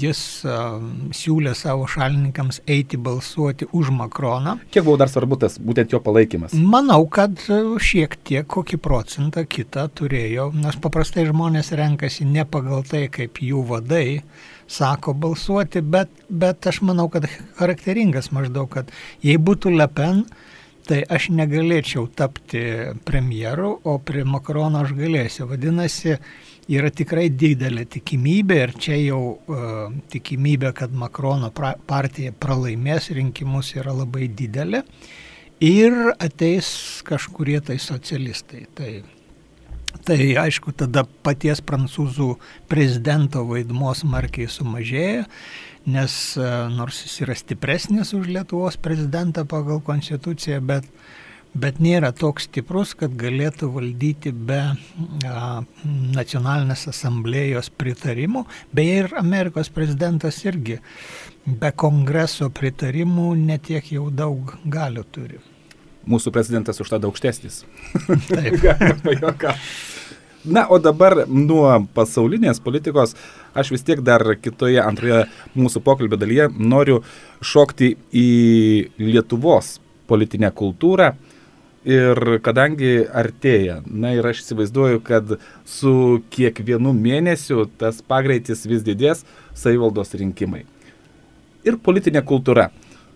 jis 0.02 0.20
siūlė 1.16 1.54
savo 1.56 1.88
šalininkams 1.88 2.60
eiti 2.68 3.00
balsuoti 3.00 3.70
už 3.72 3.94
Makroną. 3.96 4.58
Kiek 4.74 4.84
buvo 4.84 4.98
dar 5.00 5.12
svarbu 5.12 5.40
tas 5.40 5.56
būtent 5.64 5.96
jo 5.96 6.02
palaikymas? 6.04 6.56
Manau, 6.60 7.06
kad 7.08 7.40
šiek 7.40 8.18
tiek 8.28 8.48
kokį 8.52 8.82
procentą 8.84 9.46
kitą 9.48 9.88
turėjo, 9.96 10.50
nes 10.60 10.80
paprastai 10.84 11.28
žmonės 11.30 11.72
renkasi 11.80 12.28
ne 12.28 12.44
pagal 12.44 12.84
tai, 12.90 13.06
kaip 13.14 13.40
jų 13.44 13.64
vadai 13.72 14.22
sako 14.70 15.16
balsuoti, 15.16 15.82
bet, 15.82 16.12
bet 16.30 16.68
aš 16.70 16.84
manau, 16.86 17.08
kad 17.14 17.30
charakteringas 17.58 18.34
maždaug, 18.36 18.68
kad 18.76 18.92
jei 19.26 19.40
būtų 19.40 19.72
Le 19.78 19.88
Pen, 19.88 20.26
tai 20.90 21.04
aš 21.06 21.30
negalėčiau 21.38 22.08
tapti 22.18 22.62
premjeru, 23.06 23.76
o 23.88 23.98
prie 24.02 24.26
Makrono 24.26 24.84
aš 24.84 24.94
galėsiu. 24.98 25.48
Vadinasi, 25.50 26.18
yra 26.70 26.92
tikrai 26.94 27.28
didelė 27.34 27.86
tikimybė 27.90 28.58
ir 28.64 28.74
čia 28.78 28.98
jau 29.00 29.22
uh, 29.34 29.94
tikimybė, 30.14 30.74
kad 30.78 30.94
Makrono 30.94 31.50
pra, 31.56 31.74
partija 31.90 32.34
pralaimės 32.34 33.10
rinkimus 33.16 33.74
yra 33.78 33.96
labai 33.96 34.30
didelė 34.30 34.84
ir 35.66 35.98
ateis 36.20 36.70
kažkurie 37.08 37.58
tai 37.66 37.80
socialistai. 37.82 38.68
Tai, 38.78 38.92
tai 40.06 40.20
aišku, 40.44 40.76
tada 40.78 41.04
paties 41.26 41.64
prancūzų 41.66 42.36
prezidento 42.70 43.44
vaidmo 43.50 43.96
smarkiai 43.98 44.52
sumažėja, 44.52 45.26
nes 45.90 46.20
uh, 46.38 46.68
nors 46.70 47.02
jis 47.08 47.24
yra 47.26 47.38
stipresnis 47.40 48.14
už 48.14 48.30
Lietuvos 48.30 48.78
prezidentą 48.78 49.48
pagal 49.50 49.82
konstituciją, 49.82 50.62
bet 50.70 50.86
uh, 50.86 51.18
bet 51.54 51.80
nėra 51.82 52.12
toks 52.16 52.48
stiprus, 52.50 52.94
kad 52.98 53.16
galėtų 53.18 53.70
valdyti 53.74 54.32
be 54.32 54.60
a, 54.70 55.62
nacionalinės 56.16 56.88
asamblėjos 56.92 57.72
pritarimų. 57.80 58.46
Beje, 58.76 59.04
ir 59.04 59.16
Amerikos 59.20 59.72
prezidentas 59.74 60.42
irgi 60.46 60.80
be 61.46 61.72
kongreso 61.72 62.50
pritarimų 62.54 63.34
netiek 63.40 63.94
jau 63.96 64.10
daug 64.14 64.56
galių 64.66 65.06
turi. 65.12 65.42
Mūsų 66.10 66.32
prezidentas 66.34 66.80
už 66.82 66.90
tą 66.94 67.02
aukštesnis. 67.10 67.64
Taip. 68.30 68.64
Na, 70.48 70.64
o 70.72 70.78
dabar 70.80 71.26
nuo 71.28 71.68
pasaulinės 71.92 72.62
politikos 72.64 73.12
aš 73.60 73.74
vis 73.74 73.84
tiek 73.84 74.00
dar 74.00 74.24
kitoje 74.40 74.80
antroje 74.80 75.26
mūsų 75.52 75.82
pokalbio 75.84 76.16
dalyje 76.16 76.48
noriu 76.56 77.02
šokti 77.44 77.92
į 78.16 78.30
Lietuvos 79.04 79.76
politinę 80.08 80.54
kultūrą 80.56 81.12
Ir 81.88 82.40
kadangi 82.44 83.06
artėja, 83.08 83.78
na 83.88 84.12
ir 84.12 84.26
aš 84.28 84.42
įsivaizduoju, 84.44 85.00
kad 85.00 85.38
su 85.64 86.20
kiekvienu 86.34 86.92
mėnesiu 86.92 87.70
tas 87.80 88.02
pagreitis 88.04 88.66
vis 88.68 88.84
didės 88.84 89.24
savivaldos 89.56 90.12
rinkimai. 90.20 90.66
Ir 91.64 91.78
politinė 91.80 92.20
kultūra. 92.28 92.68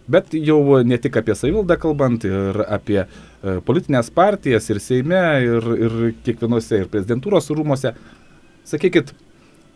Bet 0.07 0.31
jau 0.35 0.79
ne 0.83 0.95
tik 0.99 1.17
apie 1.19 1.35
savivaldą 1.35 1.75
kalbant, 1.79 2.23
ir 2.27 2.61
apie 2.63 3.01
e, 3.03 3.07
politinės 3.67 4.09
partijas, 4.15 4.69
ir 4.71 4.79
Seime, 4.83 5.19
ir, 5.43 5.67
ir 5.87 5.95
kiekvienose, 6.23 6.81
ir 6.83 6.91
prezidentūros 6.91 7.51
rūmose. 7.51 7.93
Sakykit, 8.67 9.11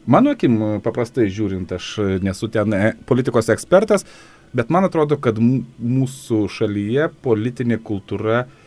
mano 0.08 0.36
akim 0.36 0.60
paprastai 0.84 1.28
žiūrint, 1.32 1.72
aš 1.76 1.90
nesu 2.24 2.48
ten 2.52 2.76
e, 2.76 2.94
politikos 3.08 3.52
ekspertas, 3.52 4.08
bet 4.56 4.72
man 4.72 4.88
atrodo, 4.88 5.20
kad 5.20 5.40
mūsų 5.40 6.46
šalyje 6.56 7.10
politinė 7.24 7.80
kultūra 7.84 8.46
yra 8.46 8.66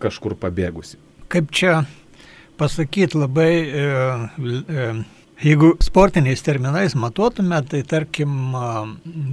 kažkur 0.00 0.36
pabėgusi. 0.40 0.98
Kaip 1.30 1.50
čia 1.50 1.84
pasakyti 2.60 3.18
labai, 3.18 3.52
e, 3.64 3.84
e, 4.68 4.86
jeigu 5.40 5.76
sportiniais 5.80 6.42
terminais 6.42 6.94
matuotume, 6.94 7.62
tai 7.68 7.82
tarkim 7.82 8.52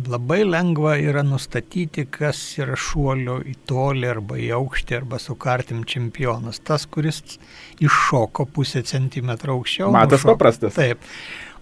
labai 0.08 0.44
lengva 0.48 0.96
yra 1.02 1.24
nustatyti, 1.28 2.06
kas 2.06 2.40
yra 2.62 2.78
šuolio 2.80 3.42
į 3.44 3.58
tolį 3.68 4.08
arba 4.14 4.38
į 4.40 4.54
aukštį 4.60 5.02
arba 5.02 5.20
su 5.20 5.36
kartim 5.36 5.84
čempionas. 5.84 6.62
Tas, 6.64 6.86
kuris 6.86 7.40
iššoko 7.84 8.48
pusę 8.54 8.86
centimetro 8.88 9.58
aukščiau. 9.58 9.92
Matas 9.92 10.24
nušoko. 10.24 10.38
paprastas. 10.38 10.80
Taip. 10.80 11.04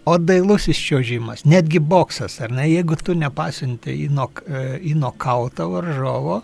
O 0.06 0.20
dailusis 0.22 0.78
čiožimas, 0.78 1.48
netgi 1.50 1.80
boksas, 1.82 2.38
ar 2.46 2.52
ne, 2.54 2.68
jeigu 2.70 2.94
tu 3.02 3.16
nepasiunti 3.18 3.96
į, 4.04 4.12
nok, 4.14 4.44
e, 4.46 4.66
į 4.86 4.94
nokautą 5.02 5.66
varžovo, 5.72 6.44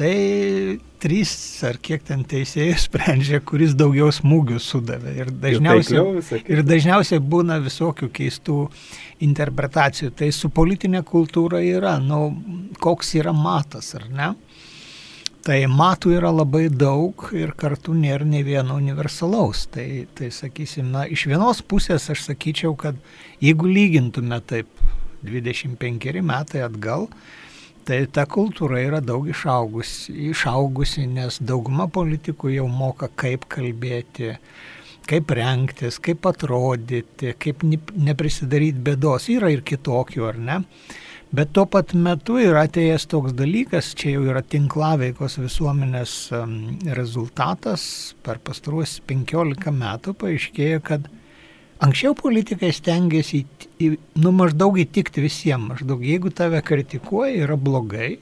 tai 0.00 0.80
trys 1.00 1.32
ar 1.68 1.76
kiek 1.76 2.04
ten 2.08 2.22
teisėjai 2.24 2.76
sprendžia, 2.86 3.42
kuris 3.44 3.74
daugiau 3.76 4.08
smūgių 4.14 4.60
sudavė. 4.64 5.12
Ir 5.20 5.32
dažniausiai, 5.42 6.40
ir 6.48 6.62
dažniausiai 6.64 7.20
būna 7.20 7.58
visokių 7.60 8.08
keistų 8.16 8.62
interpretacijų. 9.26 10.14
Tai 10.16 10.30
su 10.32 10.48
politinė 10.56 11.02
kultūra 11.08 11.60
yra, 11.64 11.98
nu, 12.00 12.30
koks 12.80 13.12
yra 13.20 13.34
matas, 13.36 13.92
ar 13.98 14.08
ne? 14.08 14.30
Tai 15.44 15.56
matų 15.72 16.14
yra 16.18 16.28
labai 16.32 16.66
daug 16.68 17.22
ir 17.36 17.54
kartu 17.56 17.94
nėra 17.96 18.26
ne 18.28 18.42
vieno 18.44 18.76
universalaus. 18.76 19.66
Tai, 19.72 19.86
tai 20.16 20.28
sakysim, 20.36 20.90
na, 20.92 21.06
iš 21.08 21.26
vienos 21.28 21.60
pusės 21.64 22.08
aš 22.12 22.26
sakyčiau, 22.28 22.72
kad 22.80 22.96
jeigu 23.40 23.68
lygintume 23.68 24.40
taip 24.48 24.68
25 25.24 26.20
metai 26.24 26.64
atgal, 26.64 27.08
tai 27.90 28.04
ta 28.14 28.22
kultūra 28.30 28.78
yra 28.84 29.00
daug 29.02 29.26
išaugusi, 29.26 30.14
išaugusi 30.30 31.08
nes 31.10 31.40
dauguma 31.42 31.88
politikų 31.90 32.52
jau 32.54 32.68
moka 32.70 33.08
kaip 33.18 33.48
kalbėti, 33.50 34.36
kaip 35.10 35.32
rengtis, 35.34 35.98
kaip 35.98 36.28
atrodyti, 36.30 37.34
kaip 37.42 37.64
neprisidaryti 37.66 38.84
bėdos. 38.86 39.26
Yra 39.34 39.50
ir 39.50 39.64
kitokių, 39.66 40.26
ar 40.28 40.38
ne? 40.38 40.60
Bet 41.34 41.52
tuo 41.54 41.64
pat 41.70 41.92
metu 41.94 42.38
yra 42.42 42.64
atėjęs 42.66 43.04
toks 43.10 43.34
dalykas, 43.38 43.92
čia 43.98 44.16
jau 44.16 44.24
yra 44.30 44.42
tinklaveikos 44.42 45.38
visuomenės 45.38 46.14
rezultatas, 46.98 47.84
per 48.26 48.38
pastaruosius 48.42 49.02
15 49.10 49.74
metų 49.74 50.14
paaiškėjo, 50.22 50.80
kad 50.86 51.06
anksčiau 51.80 52.14
politikai 52.18 52.72
stengiasi, 52.74 53.44
nu 54.20 54.32
maždaug 54.36 54.78
įtikti 54.82 55.24
visiems, 55.24 55.72
maždaug 55.74 56.02
jeigu 56.04 56.32
tave 56.34 56.60
kritikuoja, 56.64 57.46
yra 57.46 57.56
blogai, 57.56 58.18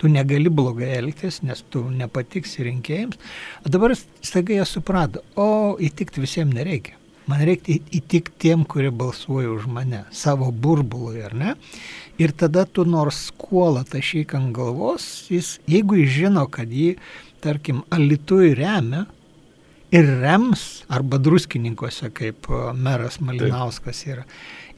tu 0.00 0.10
negali 0.10 0.50
blogai 0.50 0.90
elgtis, 0.98 1.40
nes 1.46 1.62
tu 1.70 1.84
nepatiksi 1.90 2.66
rinkėjams. 2.66 3.20
O 3.62 3.72
dabar 3.72 3.94
staiga 3.96 4.58
jie 4.58 4.66
suprato, 4.68 5.22
o 5.38 5.78
įtikti 5.80 6.24
visiems 6.24 6.56
nereikia. 6.56 6.98
Man 7.30 7.44
reikia 7.46 7.78
įtikti 7.94 8.34
tiem, 8.42 8.64
kurie 8.66 8.90
balsuoja 8.90 9.52
už 9.52 9.68
mane, 9.70 10.02
savo 10.10 10.50
burbului, 10.50 11.22
ar 11.22 11.36
ne? 11.38 11.52
Ir 12.18 12.34
tada 12.34 12.64
tu 12.66 12.82
nors 12.84 13.28
skolą 13.30 13.84
tašyk 13.88 14.34
ant 14.36 14.50
galvos, 14.56 15.06
jis, 15.30 15.54
jeigu 15.70 16.00
jis 16.00 16.10
žino, 16.16 16.48
kad 16.50 16.70
jį, 16.74 16.96
tarkim, 17.42 17.84
alitui 17.94 18.50
remia 18.58 19.06
ir 19.92 20.08
rems, 20.22 20.82
arba 20.92 21.20
druskininkose, 21.22 22.10
kaip 22.16 22.48
meras 22.78 23.20
Malinauskas 23.20 24.04
yra, 24.08 24.26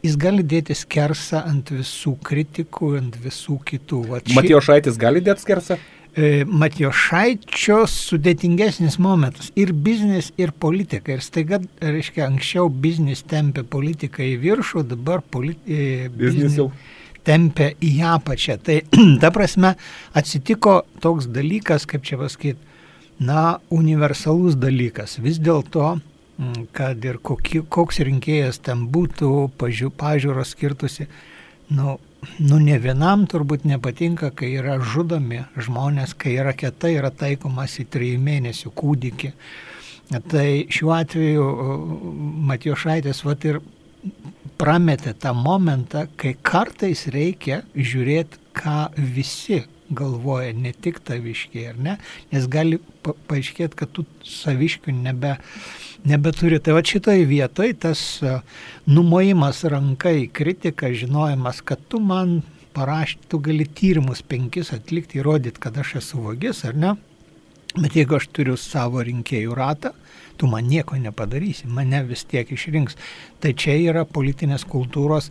jis 0.05 0.17
gali 0.21 0.45
dėti 0.45 0.77
skersą 0.77 1.45
ant 1.49 1.73
visų 1.73 2.17
kritikų, 2.27 2.95
ant 3.01 3.19
visų 3.23 3.61
kitų. 3.71 4.05
Ši... 4.25 4.39
Matijo 4.39 4.63
Šaitis 4.65 4.99
gali 5.01 5.23
dėti 5.25 5.47
skersą? 5.47 5.79
E, 6.15 6.45
Matijo 6.47 6.93
Šaičio 6.95 7.81
sudėtingesnis 7.91 9.01
momentas 9.03 9.49
ir 9.59 9.73
biznis, 9.75 10.31
ir 10.39 10.53
politika. 10.53 11.17
Ir 11.17 11.25
staiga, 11.25 11.59
reiškia, 11.83 12.29
anksčiau 12.29 12.69
biznis 12.69 13.25
tempė 13.31 13.65
politiką 13.67 14.23
į 14.27 14.37
viršų, 14.45 14.85
dabar 14.93 15.25
politi... 15.35 15.65
E, 15.75 16.13
biznis 16.13 16.61
jau 16.61 16.69
tempia 17.25 17.71
į 17.83 17.97
apačią. 18.15 18.59
Tai 18.63 18.79
ta 19.23 19.33
prasme 19.35 19.75
atsitiko 20.15 20.83
toks 21.03 21.27
dalykas, 21.33 21.89
kaip 21.91 22.05
čia 22.07 22.21
pasakyti, 22.21 22.74
na, 23.19 23.59
universalus 23.71 24.57
dalykas. 24.59 25.19
Vis 25.23 25.39
dėlto, 25.39 25.99
mm, 26.39 26.67
kad 26.73 27.05
ir 27.05 27.21
kokie, 27.23 27.63
koks 27.63 28.01
rinkėjas 28.07 28.61
ten 28.65 28.87
būtų, 28.91 29.51
pažiū, 29.59 29.91
pažiūros 29.91 30.55
skirtusi, 30.55 31.07
nu, 31.71 31.99
nu, 32.39 32.59
ne 32.59 32.79
vienam 32.79 33.27
turbūt 33.31 33.65
nepatinka, 33.69 34.31
kai 34.35 34.55
yra 34.59 34.79
žudomi 34.81 35.45
žmonės, 35.57 36.15
kai 36.19 36.37
raketa 36.43 36.91
yra 36.91 37.11
taikomas 37.11 37.79
į 37.81 37.87
trijų 37.91 38.19
mėnesių 38.25 38.75
kūdikį. 38.75 39.33
Tai 40.29 40.49
šiuo 40.69 40.93
atveju 40.93 41.45
Matijošaitis 42.51 43.23
vat 43.25 43.45
ir 43.49 43.61
prametė 44.61 45.15
tą 45.17 45.33
momentą, 45.37 46.05
kai 46.21 46.35
kartais 46.43 47.07
reikia 47.13 47.63
žiūrėti, 47.75 48.41
ką 48.55 48.93
visi 49.15 49.65
galvoja, 49.97 50.53
ne 50.57 50.73
tik 50.73 51.01
taviškiai, 51.07 51.69
ar 51.73 51.81
ne, 51.81 51.97
nes 52.33 52.49
gali 52.51 52.81
pa 53.05 53.15
paaiškėti, 53.29 53.79
kad 53.79 53.93
tu 53.97 54.07
saviškių 54.29 54.95
nebe, 54.97 55.37
nebeturi. 56.09 56.61
Tai 56.63 56.77
va 56.79 56.85
šitoj 56.87 57.25
vietoj 57.31 57.75
tas 57.87 58.05
numojimas 58.91 59.65
rankai, 59.71 60.29
kritika, 60.33 60.93
žinojimas, 60.93 61.63
kad 61.67 61.83
tu 61.89 62.01
man 62.03 62.41
parašyti, 62.75 63.29
tu 63.31 63.41
gali 63.45 63.67
tyrimus 63.67 64.23
penkis 64.27 64.73
atlikti, 64.75 65.21
įrodyti, 65.23 65.63
kad 65.63 65.77
aš 65.79 65.99
esu 66.03 66.23
vagis, 66.25 66.65
ar 66.67 66.79
ne, 66.79 66.95
bet 67.77 67.95
jeigu 67.99 68.19
aš 68.19 68.29
turiu 68.35 68.57
savo 68.61 69.03
rinkėjų 69.05 69.55
ratą, 69.59 69.95
tu 70.39 70.49
man 70.51 70.67
nieko 70.67 70.99
nepadarysi, 70.99 71.69
mane 71.71 72.03
vis 72.09 72.25
tiek 72.27 72.49
išrinks. 72.51 72.99
Tai 73.43 73.55
čia 73.55 73.77
yra 73.79 74.03
politinės 74.07 74.67
kultūros 74.67 75.31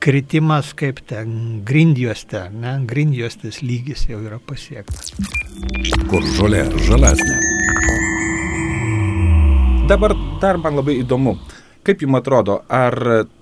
kritimas 0.00 0.72
kaip 0.72 1.02
ten 1.08 1.60
grindjuoste, 1.68 2.46
ne, 2.56 2.78
grindjuostės 2.88 3.60
lygis 3.60 4.06
jau 4.08 4.20
yra 4.24 4.38
pasiektas. 4.40 5.12
Kur 6.08 6.24
žolė 6.38 6.64
žalesnė. 6.86 7.36
Dabar 9.90 10.14
dar 10.40 10.60
man 10.62 10.78
labai 10.80 10.96
įdomu, 11.02 11.34
kaip 11.84 12.00
jums 12.04 12.20
atrodo, 12.22 12.62
ar 12.72 12.96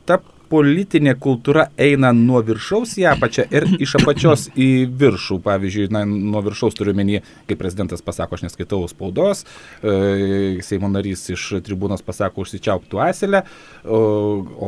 ta 0.09 0.19
politinė 0.51 1.15
kultūra 1.21 1.69
eina 1.81 2.11
nuo 2.17 2.41
viršaus 2.45 2.95
į 3.01 3.07
apačią 3.13 3.45
ir 3.55 3.67
iš 3.79 3.97
apačios 4.01 4.47
į 4.57 4.69
viršų. 5.01 5.39
Pavyzdžiui, 5.45 5.89
na, 5.95 6.05
nuo 6.09 6.43
viršaus 6.47 6.77
turiu 6.79 6.95
menį, 6.99 7.21
kai 7.49 7.59
prezidentas 7.61 8.05
pasako, 8.05 8.39
aš 8.39 8.47
neskaitau 8.47 8.83
spaudos, 8.91 9.45
e, 9.83 10.59
Seimo 10.65 10.91
narys 10.93 11.25
iš 11.35 11.47
tribūnos 11.67 12.05
pasako, 12.05 12.45
užsičiauptų 12.45 13.03
asilę, 13.05 13.45
o, 13.85 14.01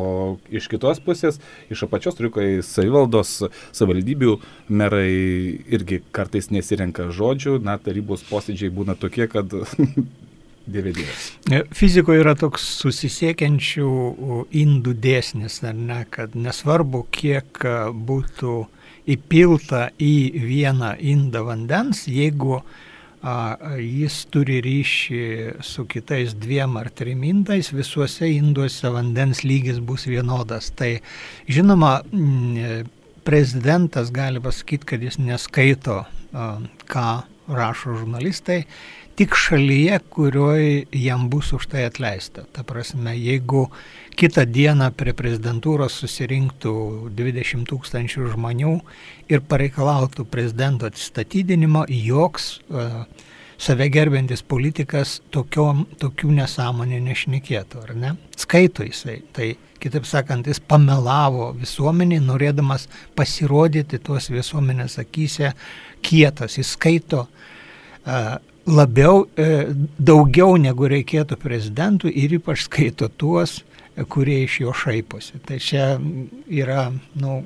o 0.01 0.03
iš 0.53 0.71
kitos 0.73 1.03
pusės, 1.05 1.41
iš 1.73 1.85
apačios 1.89 2.19
turiu, 2.19 2.33
kai 2.35 2.49
savivaldos, 2.67 3.37
savivaldybių 3.77 4.37
merai 4.69 5.11
irgi 5.73 6.03
kartais 6.15 6.51
nesirenka 6.55 7.11
žodžių, 7.15 7.59
na, 7.65 7.79
tarybos 7.83 8.25
posėdžiai 8.31 8.73
būna 8.75 8.99
tokie, 9.01 9.27
kad 9.31 9.53
Dievėdėjas. 10.69 11.31
E, 11.51 11.63
fizikoje 11.75 12.21
yra 12.23 12.35
toks 12.39 12.67
susisiekiančių 12.83 13.89
indų 14.61 14.95
dėsnis, 15.03 15.63
ar 15.67 15.79
ne, 15.79 16.03
kad 16.13 16.37
nesvarbu, 16.37 17.07
kiek 17.15 17.65
e, 17.65 17.75
būtų 17.95 18.59
įpilta 19.11 19.89
į 20.01 20.15
vieną 20.45 20.95
indą 21.01 21.43
vandens, 21.49 22.05
jeigu 22.11 22.61
a, 22.61 23.35
jis 23.81 24.21
turi 24.33 24.61
ryšį 24.65 25.23
su 25.67 25.87
kitais 25.91 26.37
dviem 26.39 26.77
ar 26.81 26.91
trim 26.95 27.25
indais, 27.29 27.73
visuose 27.75 28.29
induose 28.31 28.93
vandens 28.93 29.43
lygis 29.45 29.81
bus 29.81 30.07
vienodas. 30.09 30.71
Tai 30.77 30.93
žinoma, 31.49 31.99
prezidentas 33.27 34.13
gali 34.15 34.41
pasakyti, 34.43 34.93
kad 34.95 35.05
jis 35.05 35.21
neskaito, 35.21 36.03
a, 36.05 36.49
ką 36.91 37.09
rašo 37.51 37.97
žurnalistai, 37.99 38.63
tik 39.21 39.35
šalyje, 39.37 39.99
kurioje 40.09 40.85
jam 40.97 41.27
bus 41.29 41.53
už 41.53 41.67
tai 41.69 41.83
atleista. 41.85 42.47
Ta 42.53 42.63
prasme, 42.65 43.13
jeigu 43.13 43.67
kitą 44.17 44.47
dieną 44.49 44.87
prie 44.97 45.13
prezidentūros 45.13 45.99
susirinktų 46.01 46.73
20 47.19 47.69
tūkstančių 47.69 48.31
žmonių 48.33 48.73
ir 49.29 49.45
pareikalautų 49.45 50.25
prezidento 50.25 50.89
atsistatydinimo, 50.89 51.85
joks 51.93 52.49
uh, 52.73 53.05
save 53.61 53.91
gerbintis 53.93 54.41
politikas 54.41 55.19
tokiom, 55.37 55.85
tokių 56.01 56.33
nesąmonė 56.41 57.05
nešnekėtų, 57.11 57.85
ar 57.85 57.97
ne? 58.01 58.17
Skaito 58.41 58.89
jisai. 58.89 59.21
Tai 59.37 59.53
kitaip 59.85 60.09
sakant, 60.09 60.49
jis 60.49 60.65
pamelavo 60.65 61.53
visuomenį, 61.61 62.25
norėdamas 62.25 62.89
pasirodyti 63.21 64.01
tuos 64.01 64.33
visuomenės 64.33 64.97
akise 65.05 65.53
kietas. 66.01 66.57
Jis 66.57 66.73
skaito 66.73 67.27
uh, 67.29 68.39
labiau, 68.71 69.25
e, 69.37 69.47
daugiau 69.99 70.57
negu 70.61 70.89
reikėtų 70.91 71.39
prezidentų 71.41 72.11
ir 72.13 72.37
ypač 72.39 72.67
skaito 72.67 73.09
tuos, 73.09 73.61
e, 73.95 74.05
kurie 74.05 74.43
iš 74.45 74.61
jo 74.65 74.75
šaiposi. 74.77 75.41
Tai 75.47 75.59
čia 75.63 75.87
yra, 76.47 76.89
nu, 77.21 77.41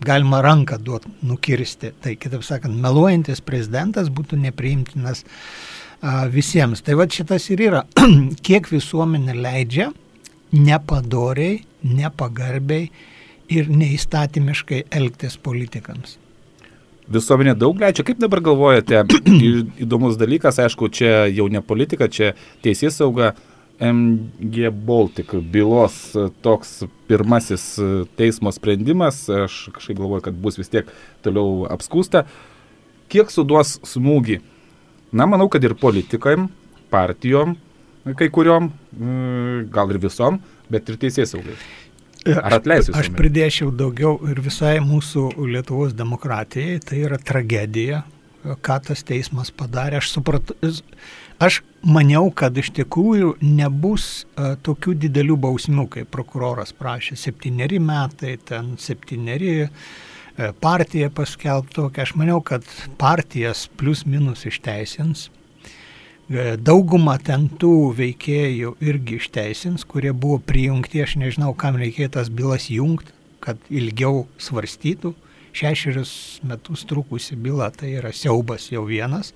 galima 0.00 0.40
ranką 0.44 0.78
duoti, 0.80 1.12
nukirsti. 1.26 1.92
Tai 2.00 2.14
kitaip 2.16 2.46
sakant, 2.46 2.78
meluojantis 2.80 3.42
prezidentas 3.44 4.08
būtų 4.08 4.40
nepriimtinas 4.46 5.24
a, 6.00 6.26
visiems. 6.32 6.84
Tai 6.86 6.96
va 7.00 7.08
šitas 7.10 7.50
ir 7.52 7.66
yra, 7.68 7.84
kiek 8.46 8.70
visuomenė 8.70 9.36
leidžia 9.36 9.90
nepadoriai, 10.56 11.60
nepagarbiai 11.86 12.90
ir 13.50 13.70
neįstatymiškai 13.70 14.84
elgtis 14.94 15.36
politikams 15.40 16.18
visuomenė 17.12 17.54
daug 17.58 17.78
leidžia. 17.80 18.04
Kaip 18.06 18.20
dabar 18.22 18.42
galvojate, 18.44 19.04
įdomus 19.84 20.18
dalykas, 20.20 20.60
aišku, 20.62 20.90
čia 20.94 21.26
jau 21.30 21.48
ne 21.52 21.62
politika, 21.64 22.10
čia 22.10 22.34
teisės 22.64 23.00
sauga. 23.00 23.34
MG 23.80 24.68
Baltic 24.76 25.30
bylos 25.48 25.94
toks 26.44 26.82
pirmasis 27.08 27.62
teismo 28.20 28.52
sprendimas, 28.52 29.22
aš 29.32 29.70
kažkaip 29.72 29.96
galvoju, 30.02 30.26
kad 30.26 30.36
bus 30.36 30.60
vis 30.60 30.68
tiek 30.68 30.90
toliau 31.24 31.64
apskūsta. 31.72 32.26
kiek 33.08 33.32
suduos 33.32 33.78
smūgį? 33.88 34.42
Na, 35.16 35.24
manau, 35.26 35.48
kad 35.48 35.64
ir 35.64 35.72
politikam, 35.74 36.50
partijom, 36.92 37.56
kai 38.18 38.28
kuriuom, 38.28 38.68
mm, 38.94 39.70
gal 39.72 39.90
ir 39.90 39.98
visom, 39.98 40.38
bet 40.70 40.88
ir 40.88 41.00
teisės 41.00 41.32
saugai. 41.32 41.56
Ar 42.28 42.58
atleisiu? 42.58 42.94
Aš 42.96 43.08
pridėčiau 43.16 43.70
daugiau 43.72 44.18
ir 44.28 44.40
visai 44.44 44.76
mūsų 44.84 45.30
Lietuvos 45.48 45.94
demokratijai, 45.96 46.80
tai 46.84 47.04
yra 47.06 47.16
tragedija, 47.16 48.02
ką 48.44 48.76
tas 48.84 49.04
teismas 49.06 49.52
padarė. 49.54 50.00
Aš 50.00 50.12
supratau, 50.16 50.56
aš 51.40 51.62
maniau, 51.80 52.28
kad 52.36 52.56
iš 52.60 52.72
tikrųjų 52.76 53.38
nebus 53.40 54.26
a, 54.36 54.54
tokių 54.60 54.98
didelių 55.06 55.38
bausmių, 55.46 55.88
kaip 55.96 56.12
prokuroras 56.12 56.74
prašė. 56.76 57.16
Septyneri 57.20 57.80
metai, 57.80 58.36
ten 58.44 58.74
septyneri 58.80 59.54
e, 59.64 59.68
partija 60.60 61.08
paskelbtų, 61.16 61.88
aš 62.04 62.16
maniau, 62.20 62.42
kad 62.44 62.68
partijas 63.00 63.64
plus 63.80 64.04
minus 64.04 64.44
išteisins 64.50 65.30
E, 65.30 65.39
daugumą 66.30 67.16
ten 67.26 67.48
tų 67.58 67.90
veikėjų 67.98 68.76
irgi 68.86 69.18
išteisins, 69.18 69.82
kurie 69.84 70.12
buvo 70.14 70.38
prijungti, 70.38 71.02
aš 71.02 71.16
nežinau, 71.18 71.54
kam 71.58 71.78
reikėjo 71.80 72.12
tas 72.20 72.30
bylas 72.30 72.68
jungti, 72.70 73.10
kad 73.42 73.58
ilgiau 73.70 74.26
svarstytų. 74.38 75.14
Šešerius 75.50 76.12
metus 76.46 76.84
trukusi 76.86 77.34
byla 77.34 77.72
tai 77.74 77.96
yra 77.98 78.12
siaubas 78.14 78.68
jau 78.70 78.84
vienas. 78.86 79.32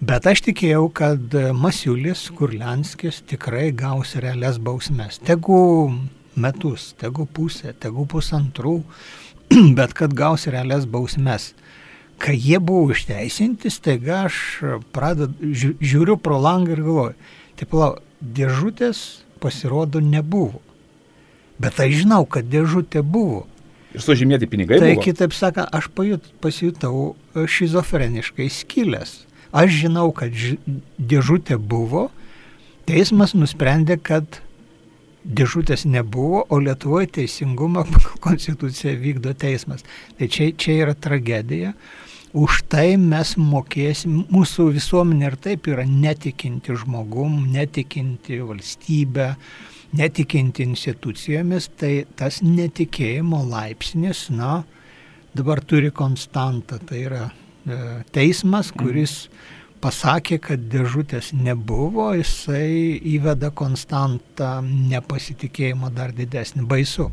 Bet 0.00 0.24
aš 0.24 0.40
tikėjau, 0.46 0.86
kad 0.96 1.34
Masiulis, 1.52 2.30
Kurlenskis 2.32 3.20
tikrai 3.28 3.68
gaus 3.76 4.14
realias 4.16 4.56
bausmes. 4.56 5.20
Tegu 5.20 5.92
metus, 6.40 6.94
tegu 6.96 7.26
pusę, 7.28 7.74
tegu 7.76 8.06
pusantrų, 8.08 8.78
bet 9.78 9.92
kad 9.98 10.16
gaus 10.16 10.48
realias 10.48 10.88
bausmes 10.88 11.50
kai 12.20 12.36
jie 12.36 12.60
buvo 12.60 12.92
išteisinti, 12.92 13.70
staiga 13.72 14.24
aš 14.28 14.36
pradedu, 14.92 15.52
žiūriu 15.80 16.18
pro 16.20 16.36
langą 16.40 16.74
ir 16.76 16.82
galvoju, 16.84 17.14
taip 17.60 17.76
lau, 17.76 17.94
dėžutės 18.20 19.22
pasirodo 19.40 20.02
nebuvo. 20.04 20.60
Bet 21.60 21.80
aš 21.80 22.02
žinau, 22.02 22.24
kad 22.28 22.48
dėžutė 22.48 23.02
buvo. 23.04 23.46
Ir 23.96 24.04
sužymėti 24.04 24.48
pinigai. 24.48 24.78
Tai 24.80 24.92
buvo. 24.92 25.04
kitaip 25.04 25.34
sakant, 25.36 25.72
aš 25.76 25.88
pajut, 25.96 26.28
pasijutau 26.44 27.14
šizofreniškai 27.34 28.48
skilęs. 28.52 29.16
Aš 29.50 29.80
žinau, 29.82 30.06
kad 30.14 30.36
ži, 30.36 30.60
dėžutė 31.00 31.58
buvo, 31.58 32.08
teismas 32.88 33.34
nusprendė, 33.34 33.96
kad 33.98 34.40
dėžutės 35.24 35.84
nebuvo, 35.88 36.44
o 36.48 36.60
Lietuvoje 36.62 37.10
teisingumą 37.18 37.84
pagal 37.88 38.20
konstituciją 38.28 38.94
vykdo 39.00 39.34
teismas. 39.36 39.84
Tai 40.20 40.30
čia, 40.32 40.52
čia 40.56 40.78
yra 40.84 40.94
tragedija 40.94 41.74
už 42.36 42.62
tai 42.70 42.94
mes 43.00 43.34
mokėsim, 43.38 44.24
mūsų 44.30 44.70
visuomenė 44.76 45.30
ir 45.30 45.36
taip 45.42 45.68
yra 45.70 45.84
netikinti 45.88 46.76
žmogum, 46.78 47.46
netikinti 47.50 48.38
valstybę, 48.46 49.32
netikinti 49.98 50.66
institucijomis, 50.68 51.70
tai 51.80 52.04
tas 52.16 52.40
netikėjimo 52.46 53.42
laipsnis, 53.50 54.28
na, 54.30 54.60
dabar 55.34 55.62
turi 55.62 55.90
konstantą, 55.90 56.78
tai 56.86 57.06
yra 57.08 57.24
e, 57.30 57.80
teismas, 58.14 58.70
mhm. 58.70 58.78
kuris 58.78 59.16
pasakė, 59.82 60.38
kad 60.44 60.68
dėžutės 60.70 61.32
nebuvo, 61.34 62.12
jisai 62.18 63.00
įveda 63.16 63.50
konstantą 63.50 64.60
nepasitikėjimo 64.62 65.90
dar 65.96 66.14
didesnį, 66.14 66.66
baisu 66.68 67.10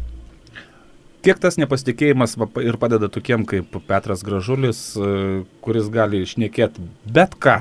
kiek 1.28 1.42
tas 1.44 1.60
nepasitikėjimas 1.60 2.38
ir 2.64 2.78
padeda 2.80 3.10
tokiem 3.12 3.44
kaip 3.50 3.76
Petras 3.90 4.24
Gražulis, 4.24 4.80
e, 4.96 5.42
kuris 5.66 5.92
gali 5.92 6.24
išnekėti 6.24 6.86
bet 7.04 7.36
ką. 7.44 7.60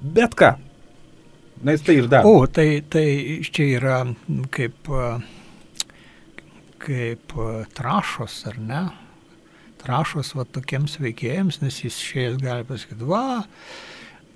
Bet 0.00 0.36
ką. 0.38 0.54
Na 1.62 1.74
jis 1.74 1.84
tai 1.84 1.98
ir 1.98 2.08
daro. 2.08 2.30
O, 2.30 2.46
tai, 2.46 2.80
tai 2.86 3.04
čia 3.50 3.66
yra 3.80 3.98
kaip, 4.54 4.90
kaip 6.84 7.34
trašos, 7.74 8.40
ar 8.48 8.60
ne? 8.62 8.82
Trašos 9.82 10.32
va 10.38 10.46
tokiems 10.46 10.96
veikėjams, 11.02 11.60
nes 11.64 11.80
jis 11.82 11.98
šiais 12.02 12.38
gali 12.42 12.66
pasakyti, 12.66 13.06
va, 13.10 13.42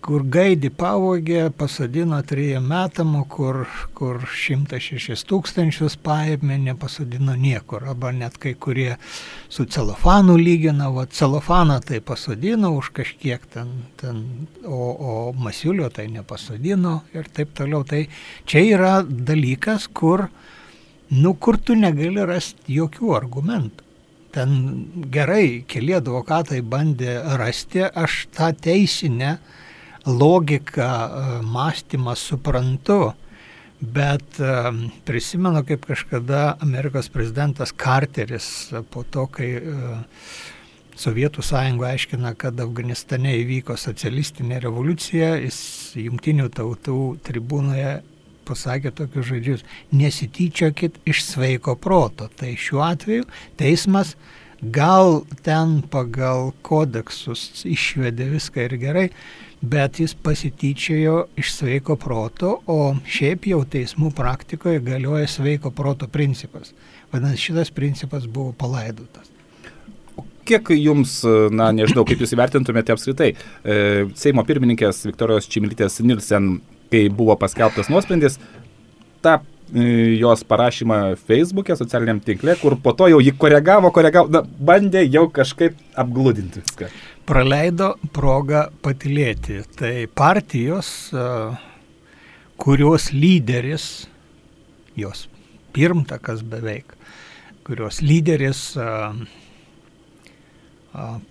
kur 0.03 0.25
gaidį 0.27 0.71
pavogė, 0.75 1.43
pasodino 1.55 2.19
trijiem 2.27 2.65
metam, 2.67 3.15
kur, 3.31 3.63
kur 3.95 4.19
106 4.27 5.23
tūkstančius 5.31 5.95
paėmė, 6.03 6.59
nepasodino 6.65 7.37
niekur. 7.39 7.87
Arba 7.93 8.11
net 8.17 8.39
kai 8.43 8.55
kurie 8.59 8.97
su 9.53 9.67
celofanu 9.71 10.35
lygina, 10.41 10.91
o 10.91 11.07
celofaną 11.07 11.79
tai 11.87 12.03
pasodino 12.03 12.73
už 12.81 12.91
kažkiek 12.99 13.47
ten, 13.55 13.71
ten 14.01 14.25
o, 14.67 14.81
o 14.91 15.15
masiulio 15.39 15.89
tai 15.95 16.09
nepasodino 16.11 16.99
ir 17.15 17.31
taip 17.31 17.55
toliau. 17.59 17.87
Tai 17.87 18.03
čia 18.49 18.67
yra 18.75 18.93
dalykas, 19.07 19.87
kur, 19.87 20.27
nu, 21.15 21.35
kur 21.39 21.63
tu 21.63 21.79
negali 21.79 22.27
rasti 22.27 22.81
jokių 22.81 23.17
argumentų. 23.23 23.91
Ten 24.33 24.53
gerai, 25.13 25.63
keli 25.69 25.93
advokatai 25.93 26.63
bandė 26.65 27.19
rasti, 27.37 27.85
aš 27.85 28.25
tą 28.33 28.55
teisinę, 28.57 29.37
logiką, 30.07 30.83
e, 30.83 31.43
mąstymą 31.43 32.15
suprantu, 32.15 33.13
bet 33.83 34.41
e, 34.41 34.73
prisimenu, 35.05 35.65
kaip 35.65 35.87
kažkada 35.87 36.57
Amerikos 36.61 37.09
prezidentas 37.09 37.73
Carteris 37.73 38.71
po 38.91 39.05
to, 39.05 39.27
kai 39.27 39.51
e, 39.59 39.63
Sovietų 41.03 41.43
sąjunga 41.43 41.89
aiškina, 41.89 42.35
kad 42.37 42.61
Afganistane 42.61 43.33
įvyko 43.41 43.79
socialistinė 43.81 44.59
revoliucija, 44.61 45.31
jis 45.41 45.59
jungtinių 45.97 46.51
tautų 46.53 46.99
tribūnoje 47.25 47.95
pasakė 48.47 48.93
tokius 48.99 49.31
žodžius, 49.31 49.65
nesityčiokit 49.95 51.01
iš 51.09 51.25
sveiko 51.25 51.75
proto. 51.81 52.29
Tai 52.37 52.53
šiuo 52.61 52.83
atveju 52.85 53.25
teismas 53.59 54.15
gal 54.63 55.23
ten 55.43 55.81
pagal 55.91 56.53
kodeksus 56.63 57.65
išvedė 57.67 58.29
viską 58.37 58.69
ir 58.69 58.77
gerai, 58.83 59.09
bet 59.63 60.01
jis 60.01 60.15
pasityčiojo 60.15 61.27
iš 61.37 61.53
sveiko 61.55 61.97
proto, 61.97 62.57
o 62.67 62.95
šiaip 63.07 63.47
jau 63.47 63.61
teismų 63.65 64.11
praktikoje 64.17 64.83
galioja 64.83 65.29
sveiko 65.31 65.71
proto 65.71 66.09
principas. 66.11 66.73
Vadinasi, 67.13 67.47
šitas 67.47 67.71
principas 67.71 68.27
buvo 68.27 68.53
palaidotas. 68.59 69.31
Kiek 70.43 70.73
jums, 70.75 71.21
na 71.55 71.71
nežinau, 71.71 72.03
kaip 72.09 72.25
jūs 72.25 72.35
įvertintumėte 72.35 72.97
apskritai, 72.97 73.31
e, 73.63 73.77
Seimo 74.19 74.43
pirmininkės 74.43 75.05
Viktorijos 75.07 75.47
Čimilytės 75.47 76.01
Nilsen, 76.03 76.57
kai 76.91 77.07
buvo 77.15 77.39
paskelbtas 77.39 77.87
nuosprendis, 77.93 78.41
tą 79.23 79.37
e, 79.39 80.19
jos 80.19 80.43
parašymą 80.51 81.15
Facebook'e, 81.23 81.79
socialiniam 81.79 82.19
tinkle, 82.19 82.59
kur 82.59 82.75
po 82.83 82.97
to 82.99 83.13
jau 83.15 83.23
jį 83.23 83.37
koregavo, 83.39 83.95
koregavo, 83.95 84.35
na, 84.35 84.43
bandė 84.43 85.07
jau 85.07 85.29
kažkaip 85.31 85.79
apgludinti 85.95 86.65
viską 86.67 86.91
praleido 87.29 87.95
progą 88.15 88.67
patilėti. 88.85 89.63
Tai 89.79 89.93
partijos, 90.15 90.89
kurios 92.61 93.11
lyderis, 93.15 94.07
jos 94.99 95.27
pirmtakas 95.73 96.43
beveik, 96.45 96.97
kurios 97.67 98.03
lyderis 98.05 98.73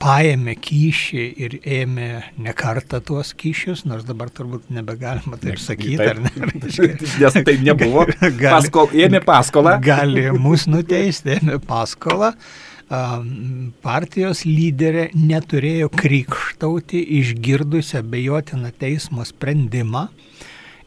paėmė 0.02 0.56
kyšį 0.58 1.26
ir 1.46 1.56
ėmė 1.62 2.08
ne 2.42 2.54
kartą 2.58 2.98
tuos 3.06 3.36
kyšius, 3.38 3.84
nors 3.86 4.08
dabar 4.08 4.32
turbūt 4.34 4.72
nebegalima 4.74 5.38
taip 5.38 5.60
ne, 5.60 5.62
sakyti, 5.62 6.00
taip, 6.00 6.16
ar 6.16 6.24
ne? 6.24 6.32
Nes 7.22 7.38
tai 7.46 7.56
nebuvo. 7.62 8.08
Gali, 8.10 8.42
Paskol, 8.48 8.90
ėmė 9.06 9.22
paskolą. 9.28 9.76
Gali 9.86 10.26
mus 10.34 10.66
nuteisti, 10.66 11.38
ėmė 11.38 11.60
paskolą. 11.68 12.34
Uh, 12.34 12.71
partijos 12.92 14.44
lyderė 14.44 15.10
neturėjo 15.16 15.88
krikštauti 15.96 17.00
išgirdusią 17.22 18.02
bejotiną 18.12 18.72
teismo 18.82 19.24
sprendimą, 19.28 20.10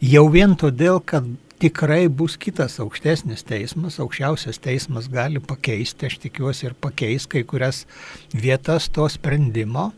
jau 0.05 0.27
vien 0.29 0.53
todėl, 0.61 1.01
kad 1.01 1.25
tikrai 1.63 2.09
bus 2.13 2.37
kitas 2.37 2.77
aukštesnis 2.83 3.47
teismas, 3.49 3.97
aukščiausias 4.03 4.61
teismas 4.61 5.09
gali 5.09 5.41
pakeisti, 5.41 6.11
aš 6.11 6.19
tikiuosi 6.27 6.69
ir 6.69 6.75
pakeis 6.77 7.25
kai 7.31 7.45
kurias 7.49 7.85
vietas 8.35 8.91
to 8.93 9.09
sprendimo. 9.09 9.93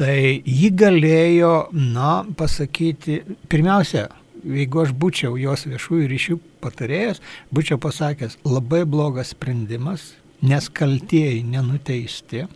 Tai 0.00 0.16
ji 0.16 0.70
galėjo, 0.72 1.68
na, 1.76 2.22
pasakyti, 2.38 3.18
pirmiausia, 3.52 4.06
jeigu 4.40 4.80
aš 4.86 4.94
būčiau 4.96 5.36
jos 5.36 5.66
viešųjų 5.68 6.08
ryšių 6.14 6.38
patarėjas, 6.64 7.20
būčiau 7.52 7.76
pasakęs, 7.82 8.38
labai 8.48 8.86
blogas 8.88 9.34
sprendimas, 9.34 10.14
nes 10.42 10.68
kaltieji 10.72 11.42
nenuteisti. 11.44 12.46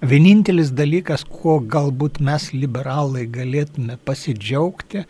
Vienintelis 0.00 0.70
dalykas, 0.72 1.26
kuo 1.28 1.58
galbūt 1.60 2.22
mes 2.24 2.46
liberalai 2.56 3.26
galėtume 3.28 3.98
pasidžiaugti, 4.08 5.04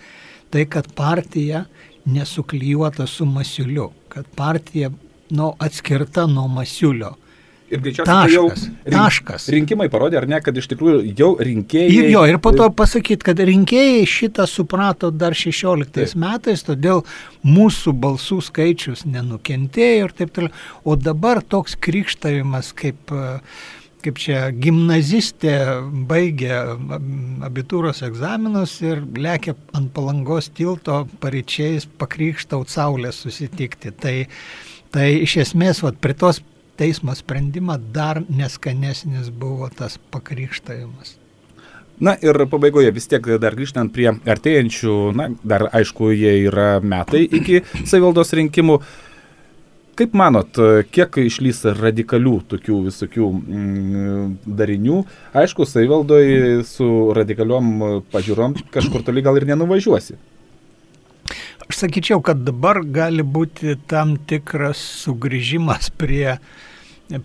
tai 0.51 0.65
kad 0.67 0.89
partija 0.99 1.65
nesuklyjuota 2.11 3.07
su 3.07 3.27
masiuliu, 3.27 3.93
kad 4.11 4.27
partija 4.37 4.91
nu, 5.31 5.53
atskirta 5.59 6.27
nuo 6.27 6.49
masiulio. 6.51 7.15
Ir 7.71 7.79
greičiausiai 7.85 8.11
tai 8.27 8.33
jau 8.35 8.45
Taškas. 8.51 8.65
rink- 8.85 8.95
Taškas. 8.97 9.45
rinkimai 9.55 9.87
parodė, 9.93 10.17
ar 10.19 10.27
ne, 10.27 10.41
kad 10.43 10.57
iš 10.59 10.67
tikrųjų 10.73 11.03
jau 11.19 11.29
rinkėjai... 11.39 11.93
Ir 11.95 12.09
jo, 12.11 12.25
ir 12.27 12.39
po 12.43 12.51
to 12.57 12.67
pasakyti, 12.75 13.23
kad 13.29 13.39
rinkėjai 13.47 14.01
šitą 14.11 14.47
suprato 14.51 15.13
dar 15.15 15.37
16 15.39 15.87
Taip. 15.95 16.15
metais, 16.19 16.65
todėl 16.67 17.05
mūsų 17.47 17.95
balsų 18.03 18.41
skaičius 18.49 19.05
nenukentėjo 19.07 20.09
ir 20.09 20.17
taip 20.19 20.33
toliau. 20.35 20.51
O 20.85 20.97
dabar 20.99 21.43
toks 21.47 21.77
krikštavimas, 21.79 22.73
kaip, 22.75 23.15
e, 23.15 23.39
kaip 24.03 24.19
čia 24.19 24.49
gimnazistė 24.51 25.55
baigė 26.11 26.53
ab- 26.75 27.01
abitūros 27.47 28.03
egzaminus 28.07 28.81
ir 28.83 29.03
lėkė 29.15 29.55
ant 29.79 29.93
palangos 29.95 30.51
tilto 30.57 31.05
pareičiais 31.23 31.87
pakrikštaut 32.01 32.67
saulės 32.73 33.23
susitikti. 33.23 33.93
Tai, 33.95 34.17
tai 34.91 35.09
iš 35.23 35.37
esmės, 35.47 35.85
vat, 35.87 36.01
prie 36.03 36.15
tos 36.19 36.43
teismo 36.81 37.15
sprendimą 37.17 37.77
dar 37.95 38.23
neskanesnis 38.29 39.29
buvo 39.31 39.69
tas 39.77 39.99
pakrikštavimas. 40.13 41.19
Na 42.01 42.15
ir 42.25 42.39
pabaigoje 42.49 42.91
vis 42.97 43.11
tiek 43.13 43.27
dar 43.43 43.53
grįžtant 43.59 43.93
prie 43.93 44.09
artėjančių, 44.09 44.97
na, 45.13 45.29
dar 45.45 45.67
aišku, 45.69 46.09
jie 46.17 46.33
yra 46.47 46.81
metai 46.81 47.27
iki 47.29 47.61
savivaldos 47.85 48.33
rinkimų. 48.39 48.79
Kaip 50.01 50.15
manot, 50.17 50.57
kiek 50.95 51.19
išlys 51.21 51.61
radikalių 51.77 52.39
tokių 52.49 52.79
visokių 52.87 53.27
mm, 53.37 54.31
darinių? 54.49 55.03
Aišku, 55.37 55.67
savivaldoje 55.69 56.63
su 56.65 56.89
radikaliom 57.17 57.75
pažiūrom 58.15 58.57
kažkur 58.73 59.05
toli 59.05 59.21
gal 59.27 59.37
ir 59.37 59.51
nenuvažiuosi. 59.51 60.17
Aš 61.69 61.85
sakyčiau, 61.85 62.23
kad 62.25 62.41
dabar 62.47 62.81
gali 62.81 63.21
būti 63.21 63.77
tam 63.91 64.17
tikras 64.31 64.81
sugrįžimas 65.05 65.93
prie, 66.01 66.39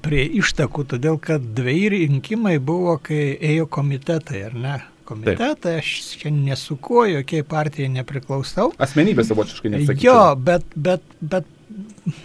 prie 0.02 0.26
ištakų, 0.42 0.86
todėl 0.96 1.20
kad 1.22 1.44
dviejai 1.58 1.94
rinkimai 1.96 2.58
buvo, 2.58 2.98
kai 3.04 3.36
ėjo 3.38 3.70
komitetai, 3.72 4.46
ar 4.50 4.56
ne? 4.58 4.76
Komitetai, 5.06 5.76
aš 5.84 5.92
čia 6.18 6.32
nesu 6.34 6.80
kuo, 6.82 7.04
jokiai 7.06 7.46
partijai 7.46 7.92
nepriklausau. 7.94 8.72
Asmenybė 8.82 9.26
savotiškai 9.28 9.76
nesakyčiau. 9.76 10.08
Jo, 10.08 10.22
bet, 10.48 10.66
bet, 10.74 11.04
bet 11.22 11.52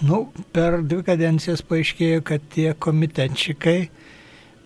nu, 0.01 0.23
per 0.57 0.81
dvi 0.81 1.05
kadencijas 1.05 1.61
paaiškėjo, 1.69 2.23
kad 2.31 2.47
tie 2.55 2.71
komitečikai 2.73 3.79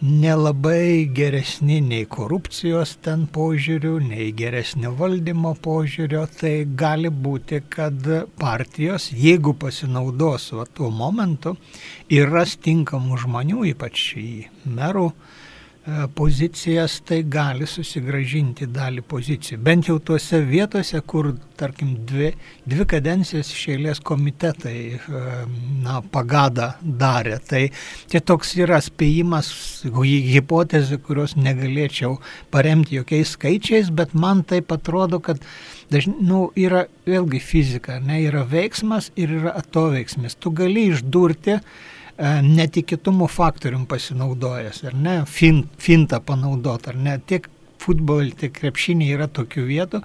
nelabai 0.05 1.09
geresni 1.17 1.79
nei 1.81 2.05
korupcijos 2.05 2.91
ten 3.01 3.23
požiūrių, 3.33 3.93
nei 4.05 4.27
geresnio 4.37 4.91
valdymo 4.99 5.55
požiūrio, 5.65 6.27
tai 6.29 6.67
gali 6.77 7.09
būti, 7.09 7.63
kad 7.73 8.05
partijos, 8.37 9.09
jeigu 9.17 9.55
pasinaudos 9.57 10.51
va, 10.59 10.67
tuo 10.69 10.91
momentu 10.93 11.55
ir 12.13 12.29
ras 12.29 12.59
tinkamų 12.61 13.23
žmonių, 13.25 13.65
ypač 13.73 14.05
į 14.21 14.29
merų 14.77 15.09
pozicijas, 16.15 16.97
tai 17.05 17.19
gali 17.29 17.67
susigražinti 17.69 18.65
dalį 18.73 19.03
pozicijų. 19.05 19.59
Bent 19.67 19.91
jau 19.91 19.99
tuose 20.01 20.39
vietose, 20.41 20.97
kur, 21.05 21.35
tarkim, 21.61 21.91
dvi, 22.09 22.31
dvi 22.65 22.87
kadencijas 22.89 23.51
iš 23.53 23.67
eilės 23.75 24.01
komitetai 24.01 24.79
e, 24.97 25.23
na, 25.85 25.99
pagadą 26.15 26.71
darė. 26.81 27.37
Tai 27.45 27.63
čia 28.09 28.23
toks 28.25 28.55
yra 28.57 28.81
spėjimas, 28.85 29.53
hi- 29.85 30.25
hipotezė, 30.33 31.03
kurios 31.05 31.37
negalėčiau 31.37 32.17
paremti 32.55 32.97
jokiais 32.97 33.37
skaičiais, 33.37 33.93
bet 33.93 34.17
man 34.17 34.41
taip 34.49 34.73
atrodo, 34.73 35.21
kad 35.21 35.43
dažnai 35.93 36.17
nu, 36.25 36.47
yra 36.57 36.87
vėlgi 37.05 37.43
fizika, 37.45 38.01
ne, 38.01 38.23
yra 38.25 38.47
veiksmas 38.49 39.13
ir 39.21 39.37
yra 39.43 39.53
atoveiksmis. 39.61 40.41
Tu 40.41 40.55
gali 40.57 40.89
išdurti 40.95 41.59
e, 41.59 41.63
netikėtumo 42.19 43.27
faktorium 43.31 43.89
pasinaudojęs, 43.91 44.85
ar 44.91 44.95
ne, 44.95 45.17
fin, 45.27 45.65
fintą 45.83 46.21
panaudoti, 46.23 46.93
ar 46.93 47.01
ne, 47.01 47.19
tiek 47.27 47.49
futbolai, 47.83 48.31
tiek 48.39 48.55
krepšiniai 48.55 49.17
yra 49.17 49.27
tokių 49.29 49.67
vietų, 49.69 50.01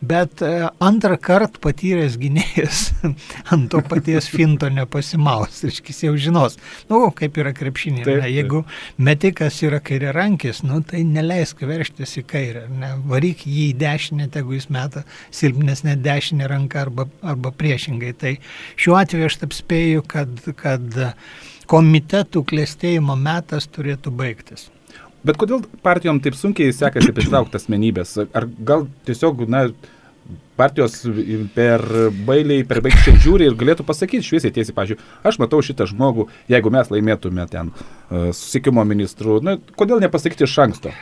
bet 0.00 0.42
e, 0.42 0.68
antrą 0.80 1.16
kartą 1.20 1.60
patyręs 1.60 2.16
gynėjas 2.20 2.80
ant 3.52 3.68
to 3.72 3.82
paties 3.84 4.28
finto 4.32 4.70
nepasimaus, 4.72 5.60
reiškia, 5.66 5.96
jau 6.08 6.14
žinos, 6.20 6.56
nu, 6.90 7.02
kaip 7.16 7.36
yra 7.40 7.52
krepšiniai, 7.56 8.06
Taip, 8.06 8.22
ne, 8.22 8.30
jeigu 8.32 8.62
metikas 8.98 9.60
yra 9.66 9.82
kairė 9.84 10.14
rankis, 10.16 10.62
nu, 10.66 10.80
tai 10.86 11.02
neleisk 11.08 11.62
verštis 11.68 12.16
į 12.22 12.24
kairę, 12.30 12.64
ne, 12.72 12.94
varyk 13.10 13.44
jį 13.46 13.68
į 13.70 13.76
dešinę, 13.80 14.30
tegu 14.32 14.56
jis 14.56 14.70
meta 14.72 15.04
silpnesnę 15.36 15.98
dešinę 16.00 16.48
ranką 16.50 16.84
arba, 16.86 17.08
arba 17.20 17.52
priešingai. 17.52 18.16
Tai 18.20 18.34
šiuo 18.80 18.96
atveju 19.00 19.28
aš 19.28 19.40
taip 19.44 19.56
spėju, 19.56 20.04
kad, 20.08 20.44
kad 20.58 21.00
komitetų 21.70 22.44
klėstėjimo 22.50 23.16
metas 23.20 23.68
turėtų 23.70 24.12
baigtis. 24.16 24.70
Bet 25.26 25.36
kodėl 25.40 25.64
partijom 25.84 26.20
taip 26.24 26.36
sunkiai 26.38 26.72
sekasi 26.72 27.12
pritraukti 27.16 27.58
asmenybės? 27.60 28.16
Ar 28.32 28.46
gal 28.64 28.86
tiesiog, 29.08 29.44
na, 29.52 29.66
partijos 30.60 31.00
per 31.54 31.84
bailiai, 32.26 32.64
per 32.68 32.82
baigščiai 32.84 33.20
žiūri 33.24 33.48
ir 33.48 33.56
galėtų 33.60 33.86
pasakyti 33.88 34.26
šviesiai 34.26 34.54
tiesiai, 34.56 34.76
pažiūrėjau, 34.76 35.08
aš 35.28 35.40
matau 35.42 35.62
šitą 35.64 35.88
žmogų, 35.90 36.28
jeigu 36.52 36.72
mes 36.72 36.92
laimėtume 36.92 37.46
ten 37.52 37.72
uh, 37.72 38.30
susikimo 38.36 38.84
ministrų, 38.88 39.40
na, 39.44 39.56
kodėl 39.80 40.02
nepasakyti 40.04 40.46
iš 40.48 40.58
anksto? 40.66 40.94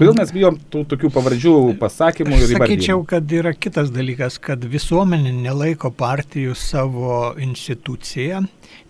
Kodėl 0.00 0.14
mes 0.16 0.30
bijom 0.32 0.54
tų 0.72 0.86
tokių 0.88 1.10
pavardžių 1.12 1.54
pasakymų 1.80 2.32
ir 2.32 2.44
įvardinimų? 2.54 2.68
sakyčiau, 2.70 3.00
kad 3.08 3.32
yra 3.36 3.50
kitas 3.52 3.90
dalykas, 3.92 4.38
kad 4.40 4.62
visuomenė 4.64 5.34
nelaiko 5.42 5.90
partijų 5.92 6.54
savo 6.56 7.18
instituciją, 7.36 8.46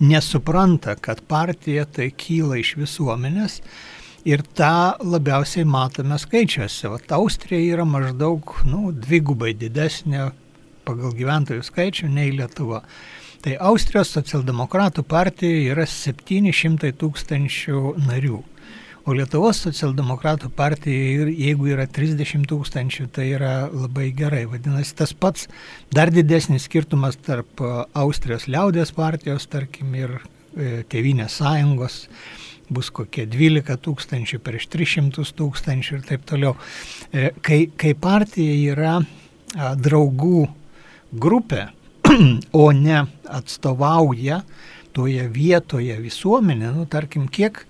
nesupranta, 0.07 0.95
kad 0.95 1.25
partija 1.27 1.88
tai 1.90 2.12
kyla 2.14 2.61
iš 2.61 2.77
visuomenės 2.79 3.59
ir 4.29 4.43
tą 4.57 4.99
labiausiai 5.05 5.65
matome 5.65 6.19
skaičiuose. 6.21 6.91
Vat 6.93 7.13
Austrija 7.17 7.77
yra 7.77 7.87
maždaug 7.89 8.55
nu, 8.69 8.91
dvigubai 8.93 9.55
didesnė 9.59 10.31
pagal 10.89 11.15
gyventojų 11.17 11.65
skaičių 11.65 12.11
nei 12.13 12.35
Lietuva. 12.35 12.83
Tai 13.41 13.57
Austrijos 13.71 14.11
socialdemokratų 14.13 15.05
partija 15.09 15.73
yra 15.73 15.87
700 15.89 16.93
tūkstančių 17.01 17.85
narių. 18.05 18.43
O 19.09 19.15
Lietuvos 19.17 19.63
socialdemokratų 19.65 20.51
partija, 20.53 21.25
jeigu 21.33 21.71
yra 21.73 21.87
30 21.89 22.45
tūkstančių, 22.51 23.07
tai 23.17 23.31
yra 23.33 23.55
labai 23.73 24.11
gerai. 24.13 24.43
Vadinasi, 24.51 24.93
tas 24.99 25.15
pats 25.17 25.49
dar 25.89 26.13
didesnis 26.13 26.69
skirtumas 26.69 27.17
tarp 27.17 27.65
Austrijos 27.97 28.45
liaudės 28.45 28.93
partijos, 28.93 29.49
tarkim, 29.49 29.97
ir 29.97 30.19
e, 30.21 30.85
Tevinės 30.93 31.41
sąjungos 31.41 32.03
bus 32.71 32.91
kokie 32.95 33.27
12 33.31 33.77
tūkstančių 33.85 34.41
prieš 34.45 34.69
300 34.73 35.27
tūkstančių 35.39 35.99
ir 35.99 36.07
taip 36.07 36.27
toliau. 36.29 36.55
E, 37.13 37.31
Kai, 37.45 37.65
kai 37.77 37.95
partija 37.99 38.55
yra 38.73 38.99
draugų 39.57 40.47
grupė, 41.21 41.69
o 42.63 42.71
ne 42.75 43.05
atstovauja 43.31 44.43
toje 44.97 45.27
vietoje 45.31 45.97
visuomenė, 46.03 46.73
nu, 46.75 46.87
tarkim, 46.91 47.27
kiek, 47.31 47.65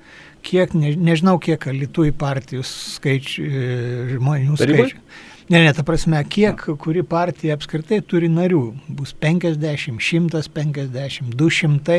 kiek 0.46 0.72
ne, 0.76 0.94
nežinau, 0.96 1.36
kiek 1.42 1.66
Lietuvai 1.72 2.12
partijų 2.16 2.64
skaičių, 2.66 3.44
e, 3.44 3.66
žmonių 4.14 4.56
skaičių. 4.60 5.02
Ne, 5.50 5.64
ne, 5.64 5.70
ta 5.74 5.82
prasme, 5.82 6.20
kiek 6.30 6.60
kuri 6.78 7.02
partija 7.02 7.56
apskritai 7.58 7.98
turi 8.06 8.28
narių. 8.30 8.62
Bus 8.94 9.10
50, 9.18 9.98
150, 9.98 11.32
200, 11.34 11.96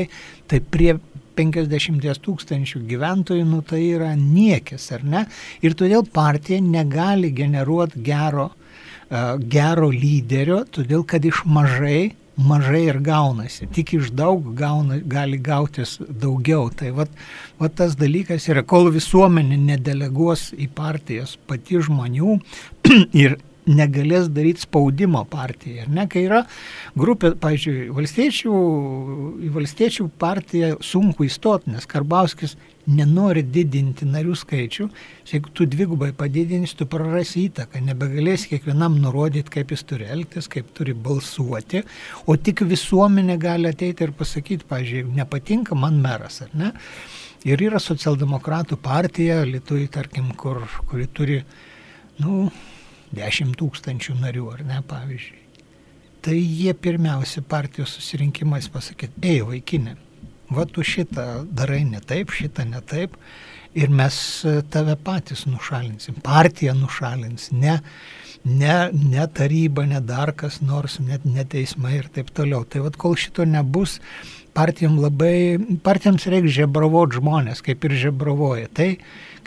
tai 0.47 0.59
prie 0.71 0.93
50 1.41 2.23
tūkstančių 2.25 2.85
gyventojų, 2.87 3.49
nu 3.49 3.61
tai 3.65 3.83
yra 3.97 4.13
niekis, 4.15 4.87
ar 4.95 5.03
ne? 5.03 5.25
Ir 5.65 5.75
todėl 5.77 6.05
partija 6.05 6.61
negali 6.63 7.33
generuoti 7.35 8.01
gero, 8.05 8.51
uh, 8.53 9.35
gero 9.41 9.91
lyderio, 9.91 10.63
todėl 10.69 11.05
kad 11.07 11.25
iš 11.25 11.43
mažai 11.49 12.11
mažai 12.41 12.85
ir 12.87 12.99
gaunasi, 13.03 13.67
tik 13.75 13.93
iš 13.97 14.11
daug 14.17 14.45
gauna, 14.57 14.99
gali 15.05 15.37
gautis 15.41 15.97
daugiau. 15.99 16.69
Tai 16.73 16.93
vat, 16.97 17.11
vat 17.59 17.75
tas 17.77 17.95
dalykas 17.99 18.47
yra, 18.49 18.63
kol 18.63 18.89
visuomenė 18.93 19.59
nedeleguos 19.61 20.51
į 20.55 20.69
partijas 20.75 21.37
pati 21.47 21.81
žmonių 21.85 22.37
ir 23.23 23.37
negalės 23.69 24.29
daryti 24.33 24.65
spaudimo 24.65 25.21
partijai. 25.29 25.85
Ir 25.85 25.93
ne, 25.93 26.07
kai 26.09 26.25
yra 26.25 26.41
grupė, 26.97 27.35
pavyzdžiui, 27.41 27.91
valstiečių, 27.95 28.53
į 29.45 29.51
valstiečių 29.53 30.07
partiją 30.21 30.75
sunku 30.85 31.27
įstoti, 31.27 31.73
nes 31.75 31.85
Karbauskis 31.89 32.55
nenori 32.89 33.43
didinti 33.45 34.07
narių 34.09 34.33
skaičių. 34.41 34.87
Jeigu 35.29 35.53
tu 35.53 35.67
dvigubai 35.69 36.09
padidinsi, 36.17 36.75
tu 36.79 36.87
prarasi 36.89 37.45
įtaką, 37.49 37.83
nebegalėsi 37.85 38.49
kiekvienam 38.55 38.97
nurodyti, 39.03 39.53
kaip 39.53 39.73
jis 39.75 39.85
turi 39.87 40.09
elgtis, 40.09 40.49
kaip 40.51 40.73
turi 40.77 40.95
balsuoti, 40.97 41.83
o 42.25 42.37
tik 42.37 42.65
visuomenė 42.67 43.37
gali 43.41 43.69
ateiti 43.69 44.07
ir 44.07 44.15
pasakyti, 44.17 44.67
pavyzdžiui, 44.69 45.05
nepatinka 45.21 45.77
man 45.77 46.01
meras, 46.01 46.41
ar 46.45 46.55
ne? 46.57 46.73
Ir 47.45 47.61
yra 47.65 47.79
socialdemokratų 47.81 48.77
partija, 48.81 49.39
Lietuvai, 49.49 49.87
tarkim, 49.89 50.27
kur, 50.37 50.61
kuri 50.89 51.07
turi, 51.09 51.39
nu, 52.21 52.49
10 53.15 53.55
tūkstančių 53.59 54.17
narių, 54.21 54.47
ar 54.55 54.65
ne, 54.67 54.81
pavyzdžiui. 54.87 55.39
Tai 56.21 56.37
jie 56.37 56.73
pirmiausia 56.77 57.41
partijos 57.41 57.95
susirinkimais 57.97 58.67
pasakyti, 58.69 59.23
ei 59.25 59.41
vaikinė, 59.45 59.95
va 60.53 60.67
tu 60.69 60.85
šitą 60.85 61.47
darai 61.49 61.81
ne 61.87 62.01
taip, 62.05 62.33
šitą 62.35 62.67
ne 62.69 62.81
taip 62.85 63.17
ir 63.73 63.89
mes 63.89 64.15
tave 64.69 64.95
patys 64.99 65.45
nušalinsim, 65.49 66.19
partija 66.23 66.75
nušalins, 66.77 67.49
ne, 67.55 67.79
ne, 68.43 68.75
ne 68.91 69.27
taryba, 69.33 69.85
ne 69.87 70.01
dar 70.03 70.33
kas 70.37 70.59
nors, 70.61 70.99
net 70.99 71.25
ne 71.25 71.45
teismai 71.47 71.95
ir 71.99 72.09
taip 72.13 72.29
toliau. 72.35 72.65
Tai 72.67 72.83
vad 72.87 72.99
kol 73.01 73.15
šito 73.19 73.45
nebus, 73.47 73.99
partijom 74.53 74.99
labai, 75.01 75.59
partijams 75.83 76.27
reikia 76.31 76.61
žebravot 76.61 77.13
žmonės, 77.17 77.63
kaip 77.65 77.85
ir 77.87 77.97
žebravoja. 78.07 78.67
Tai 78.73 78.89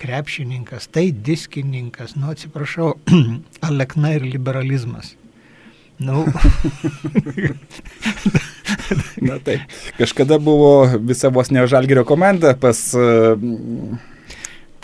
krepšininkas, 0.00 0.88
tai 0.92 1.10
diskininkas, 1.12 2.16
nu 2.18 2.32
atsiprašau, 2.32 2.94
alekna 3.68 4.08
ir 4.16 4.22
liberalizmas. 4.26 5.14
Nu. 5.98 6.24
Na 9.28 9.38
taip. 9.38 9.60
Kažkada 9.98 10.38
buvo 10.42 10.88
visa 11.06 11.30
vos 11.30 11.50
ne 11.54 11.62
Žalgerio 11.70 12.04
komanda 12.04 12.56
pas 12.58 12.80
uh, 12.98 13.38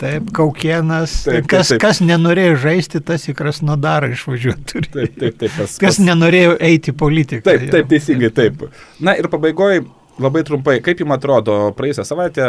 Taip, 0.01 0.31
Kaukienas, 0.33 1.11
taip, 1.27 1.45
kas, 1.45 1.69
taip, 1.69 1.75
taip. 1.75 1.81
kas 1.83 1.99
nenorėjo 2.01 2.55
žaisti, 2.63 3.03
tas 3.05 3.27
į 3.29 3.35
Krasnodarą 3.37 4.07
išvažiuoti. 4.15 4.81
Taip, 4.87 5.11
taip, 5.13 5.35
taip. 5.37 5.51
Pas, 5.53 5.75
kas 5.83 5.99
pas... 5.99 6.01
nenorėjo 6.01 6.55
eiti 6.57 6.89
politiką. 6.97 7.45
Taip, 7.45 7.67
taip, 7.69 7.85
teisingai, 7.91 8.31
taip. 8.33 8.63
Na 8.97 9.13
ir 9.19 9.29
pabaigoje, 9.29 9.83
labai 10.21 10.43
trumpai, 10.47 10.77
kaip 10.83 11.01
jums 11.01 11.15
atrodo, 11.15 11.57
praėjusią 11.77 12.05
savaitę 12.07 12.47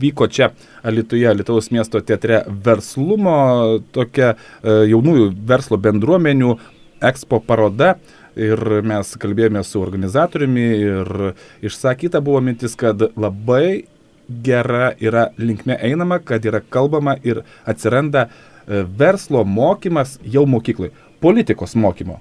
vyko 0.00 0.28
čia 0.32 0.50
Alitoje, 0.86 1.30
Lietuvos 1.36 1.70
miesto 1.74 2.00
teatre 2.04 2.42
verslumo, 2.64 3.78
tokia 3.94 4.34
e, 4.34 4.38
jaunųjų 4.92 5.32
verslo 5.48 5.78
bendruomenių 5.82 6.54
ekspo 7.10 7.42
paroda. 7.46 7.96
Ir 8.38 8.60
mes 8.86 9.16
kalbėjome 9.18 9.64
su 9.66 9.80
organizatoriumi 9.82 10.66
ir 10.78 11.08
išsakyta 11.66 12.20
buvo 12.22 12.42
mintis, 12.46 12.76
kad 12.78 13.02
labai 13.18 13.88
gera 14.28 14.92
yra 15.02 15.28
linkme 15.40 15.74
einama, 15.82 16.20
kad 16.22 16.46
yra 16.46 16.60
kalbama 16.62 17.16
ir 17.26 17.42
atsiranda 17.66 18.28
e, 18.28 18.84
verslo 19.00 19.42
mokymas 19.42 20.18
jau 20.22 20.46
mokyklai, 20.46 20.92
politikos 21.20 21.74
mokymo. 21.74 22.20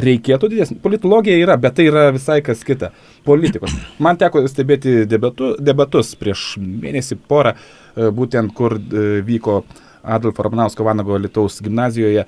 Reikėtų 0.00 0.50
didesnį. 0.52 0.78
Politologija 0.82 1.36
yra, 1.40 1.56
bet 1.60 1.76
tai 1.78 1.88
yra 1.90 2.08
visai 2.14 2.40
kas 2.44 2.64
kita. 2.66 2.92
Politikos. 3.26 3.74
Man 4.02 4.18
teko 4.20 4.42
stebėti 4.48 5.04
debatų, 5.10 5.54
debatus 5.60 6.14
prieš 6.18 6.54
mėnesį 6.60 7.18
porą, 7.30 7.54
e, 7.56 8.10
būtent 8.14 8.54
kur 8.56 8.78
e, 8.78 9.08
vyko 9.26 9.62
Adolfo 10.00 10.46
Ramanausko 10.46 10.84
Vanago 10.86 11.18
Lietuvos 11.20 11.58
gimnazijoje 11.60 12.22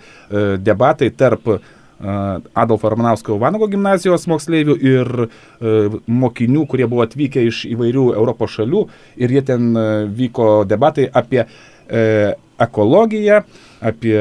debatai 0.61 1.07
tarp 1.17 1.47
Adolfo 2.53 2.91
Ramanausko 2.93 3.39
Vanago 3.41 3.65
gimnazijos 3.73 4.27
moksleivių 4.29 4.75
ir 4.77 5.11
mokinių, 6.05 6.67
kurie 6.69 6.85
buvo 6.91 7.07
atvykę 7.07 7.47
iš 7.49 7.63
įvairių 7.71 8.05
Europos 8.13 8.59
šalių 8.59 8.83
ir 9.25 9.33
jie 9.39 9.45
ten 9.49 9.73
vyko 10.19 10.51
debatai 10.69 11.07
apie 11.09 11.47
ekologiją, 12.63 13.43
apie 13.83 14.17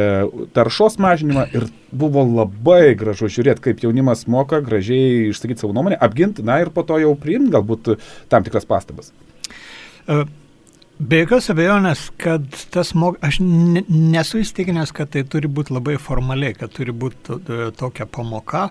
taršos 0.56 0.98
mažinimą 1.02 1.46
ir 1.54 1.68
buvo 1.92 2.26
labai 2.26 2.96
gražu 2.98 3.30
žiūrėti, 3.32 3.66
kaip 3.70 3.86
jaunimas 3.86 4.26
moka 4.32 4.62
gražiai 4.66 5.30
išsakyti 5.30 5.64
savo 5.64 5.76
nuomonę, 5.78 6.00
apginti, 6.02 6.46
na 6.46 6.60
ir 6.64 6.74
po 6.74 6.86
to 6.88 7.00
jau 7.02 7.14
priimti 7.20 7.54
galbūt 7.56 7.96
tam 8.32 8.48
tikras 8.48 8.68
pastabas. 8.70 9.14
Uh. 10.08 10.28
Be 11.02 11.24
jokios 11.24 11.48
abejonės, 11.50 12.02
kad 12.22 12.44
tas 12.70 12.92
mok... 12.94 13.16
aš 13.26 13.40
ne, 13.42 13.82
nesu 13.90 14.38
įstikinęs, 14.44 14.92
kad 14.94 15.10
tai 15.16 15.24
turi 15.26 15.50
būti 15.50 15.74
labai 15.74 15.96
formaliai, 15.98 16.54
kad 16.54 16.70
turi 16.76 16.94
būti 16.94 17.40
tokia 17.80 18.06
pamoka 18.06 18.68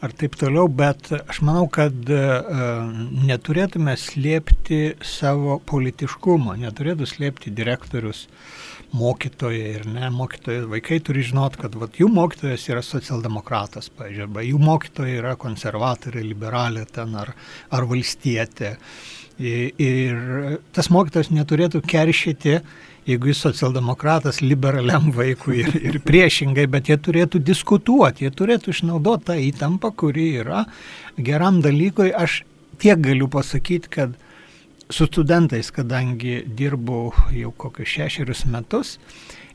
ar 0.00 0.14
taip 0.16 0.38
toliau, 0.40 0.70
bet 0.72 1.10
aš 1.18 1.42
manau, 1.44 1.66
kad 1.72 2.08
uh, 2.12 2.88
neturėtume 3.28 3.92
slėpti 4.00 4.80
savo 5.04 5.58
politiškumo, 5.68 6.56
neturėtų 6.62 7.08
slėpti 7.12 7.52
direktorius 7.52 8.24
mokytojai 8.94 9.74
ir 9.80 9.86
ne 9.90 10.10
mokytojai, 10.14 10.68
vaikai 10.70 11.00
turi 11.04 11.24
žinot, 11.26 11.58
kad 11.60 11.74
vat, 11.80 11.98
jų 11.98 12.08
mokytojas 12.12 12.68
yra 12.70 12.84
socialdemokratas, 12.86 13.90
pažiūrėjau, 13.98 14.30
arba 14.30 14.46
jų 14.46 14.62
mokytojai 14.62 15.18
yra 15.18 15.36
konservatoriai, 15.40 16.26
liberalė 16.30 16.86
ten 16.92 17.14
ar, 17.18 17.34
ar 17.74 17.88
valstietė. 17.90 18.76
Uh, 18.76 19.16
Ir 19.36 20.56
tas 20.72 20.88
mokytas 20.88 21.28
neturėtų 21.28 21.82
keršyti, 21.84 22.54
jeigu 23.06 23.28
jis 23.28 23.42
socialdemokratas 23.44 24.40
liberaliam 24.40 25.10
vaikui 25.12 25.60
ir, 25.60 25.74
ir 25.76 25.98
priešingai, 26.04 26.64
bet 26.72 26.88
jie 26.88 26.96
turėtų 26.96 27.42
diskutuoti, 27.44 28.24
jie 28.24 28.32
turėtų 28.32 28.72
išnaudoti 28.72 29.28
tą 29.28 29.36
įtampą, 29.50 29.92
kuri 29.92 30.30
yra 30.40 30.64
geram 31.20 31.60
dalykui. 31.64 32.14
Aš 32.16 32.44
tiek 32.80 33.02
galiu 33.04 33.28
pasakyti, 33.28 33.92
kad 33.92 34.16
su 34.90 35.08
studentais, 35.08 35.72
kadangi 35.74 36.42
dirbu 36.46 37.00
jau 37.34 37.50
kokius 37.56 37.96
šešerius 37.96 38.46
metus, 38.50 38.96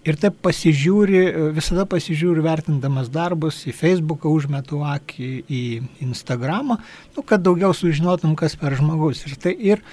Ir 0.02 0.17
taip 0.17 0.39
pasižiūri, 0.41 1.20
visada 1.54 1.84
pasižiūri 1.86 2.41
vertindamas 2.41 3.12
darbus, 3.13 3.60
į 3.70 3.74
Facebooką 3.78 4.32
užmetu 4.34 4.80
akį, 4.82 5.28
į 5.46 5.62
Instagramą, 6.08 6.80
nu, 7.13 7.22
kad 7.22 7.44
daugiau 7.46 7.70
sužinotum, 7.78 8.34
kas 8.39 8.56
per 8.58 8.74
žmogus. 8.80 9.22
Ir, 9.30 9.36
tai, 9.44 9.54
ir, 9.62 9.84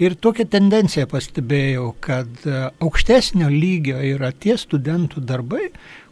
ir 0.00 0.16
tokią 0.16 0.46
tendenciją 0.54 1.04
pastebėjau, 1.12 1.90
kad 2.00 2.48
e, 2.48 2.62
aukštesnio 2.80 3.50
lygio 3.52 4.00
yra 4.14 4.32
tie 4.32 4.56
studentų 4.56 5.20
darbai, 5.28 5.66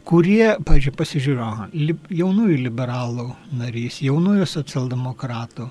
kurie, 0.09 0.59
pažiūrėjau, 0.69 0.99
pasižiūrėjo, 1.01 1.71
li, 1.73 1.97
jaunųjų 2.21 2.61
liberalų 2.67 3.31
narys, 3.57 4.03
jaunųjų 4.05 4.45
socialdemokratų, 4.59 5.71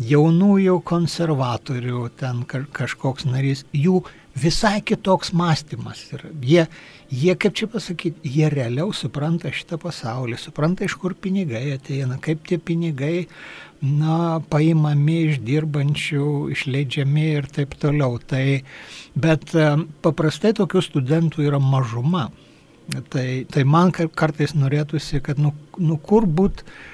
jaunųjų 0.00 0.78
konservatorių 0.86 2.06
ten 2.20 2.42
kažkoks 2.48 3.26
narys, 3.28 3.64
jų 3.76 4.00
visai 4.40 4.80
kitoks 4.86 5.32
mąstymas. 5.36 6.02
Ir 6.14 6.24
jie, 6.40 6.66
jie, 7.12 7.34
kaip 7.36 7.56
čia 7.58 7.68
pasakyti, 7.70 8.22
jie 8.24 8.48
realiau 8.52 8.94
supranta 8.96 9.52
šitą 9.52 9.80
pasaulį, 9.82 10.38
supranta, 10.40 10.86
iš 10.86 10.96
kur 11.00 11.14
pinigai 11.14 11.66
ateina, 11.74 12.16
kaip 12.22 12.46
tie 12.48 12.56
pinigai, 12.58 13.26
na, 13.84 14.40
paimami 14.52 15.18
iš 15.30 15.40
dirbančių, 15.44 16.28
išleidžiami 16.54 17.26
ir 17.40 17.50
taip 17.52 17.76
toliau. 17.80 18.20
Tai, 18.20 18.44
bet 19.16 19.52
e, 19.56 19.72
paprastai 20.04 20.54
tokių 20.56 20.84
studentų 20.84 21.44
yra 21.48 21.60
mažuma. 21.60 22.28
Tai, 23.12 23.26
tai 23.46 23.62
man 23.68 23.92
kartais 23.94 24.56
norėtųsi, 24.58 25.20
kad 25.22 25.38
nu, 25.38 25.52
nu 25.78 25.94
kur 26.02 26.24
būt 26.26 26.64
E, 26.64 26.88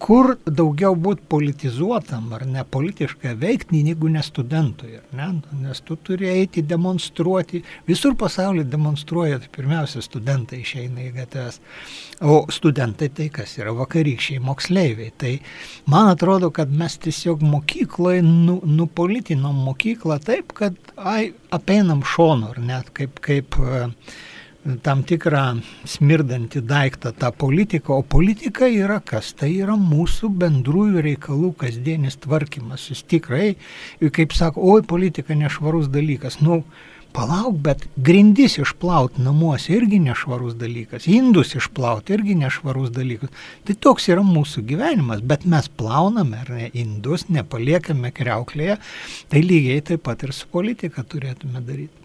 kur 0.00 0.30
daugiau 0.48 0.94
būti 0.96 1.26
politizuotam 1.28 2.30
ar 2.32 2.46
ne 2.48 2.62
politiškai 2.64 3.34
veikti, 3.36 3.82
negu 3.84 4.08
ne 4.08 4.22
studentui. 4.24 4.94
Ne? 5.12 5.26
Nes 5.60 5.82
tu 5.84 5.98
turi 6.00 6.30
eiti 6.30 6.62
demonstruoti, 6.64 7.60
visur 7.88 8.16
pasaulyje 8.16 8.64
demonstruoja, 8.72 9.42
tai 9.42 9.50
pirmiausia, 9.52 10.00
studentai 10.04 10.62
išeina 10.62 11.04
į 11.04 11.10
gatves. 11.18 11.60
O 12.24 12.38
studentai 12.52 13.10
tai 13.12 13.28
kas 13.34 13.58
yra 13.60 13.74
vakarykščiai 13.76 14.40
moksleiviai. 14.46 15.12
Tai 15.20 15.34
man 15.92 16.14
atrodo, 16.14 16.48
kad 16.54 16.72
mes 16.72 16.96
tiesiog 17.04 17.44
mokykloje 17.44 18.24
nu, 18.24 18.58
nupolitinom 18.64 19.60
mokyklą 19.68 20.16
taip, 20.24 20.56
kad 20.56 20.80
ai, 20.96 21.34
apeinam 21.52 22.00
šonu, 22.08 22.54
ar 22.54 22.64
net 22.64 22.88
kaip, 22.96 23.20
kaip 23.24 23.60
uh, 23.60 23.92
tam 24.84 25.02
tikrą 25.08 25.42
smirdantį 25.88 26.62
daiktą, 26.68 27.14
tą 27.16 27.30
politiką, 27.32 27.96
o 27.96 28.04
politika 28.04 28.68
yra 28.68 28.98
kas? 29.04 29.32
Tai 29.38 29.48
yra 29.48 29.78
mūsų 29.80 30.30
bendrųjų 30.42 31.04
reikalų 31.06 31.54
kasdienis 31.62 32.18
tvarkymas. 32.24 32.90
Jis 32.92 33.02
tikrai, 33.08 33.54
kaip 34.02 34.36
sako, 34.36 34.66
oi, 34.74 34.84
politika 34.86 35.36
nešvarus 35.38 35.88
dalykas. 35.92 36.40
Nu, 36.44 36.62
palauk, 37.16 37.56
bet 37.64 37.86
grindis 38.04 38.58
išplauti 38.60 39.22
namuose 39.24 39.72
irgi 39.76 40.00
nešvarus 40.04 40.56
dalykas, 40.60 41.08
indus 41.10 41.54
išplauti 41.58 42.14
irgi 42.18 42.36
nešvarus 42.38 42.92
dalykas. 42.94 43.32
Tai 43.64 43.78
toks 43.88 44.10
yra 44.12 44.24
mūsų 44.26 44.66
gyvenimas, 44.68 45.24
bet 45.24 45.46
mes 45.48 45.70
plauname 45.80 46.42
ar 46.44 46.52
ne 46.58 46.68
indus, 46.76 47.28
nepaliekame 47.32 48.12
kreuklėje, 48.14 48.76
tai 49.32 49.44
lygiai 49.44 49.86
taip 49.92 50.04
pat 50.08 50.26
ir 50.28 50.36
su 50.36 50.50
politika 50.52 51.06
turėtume 51.06 51.64
daryti. 51.64 51.97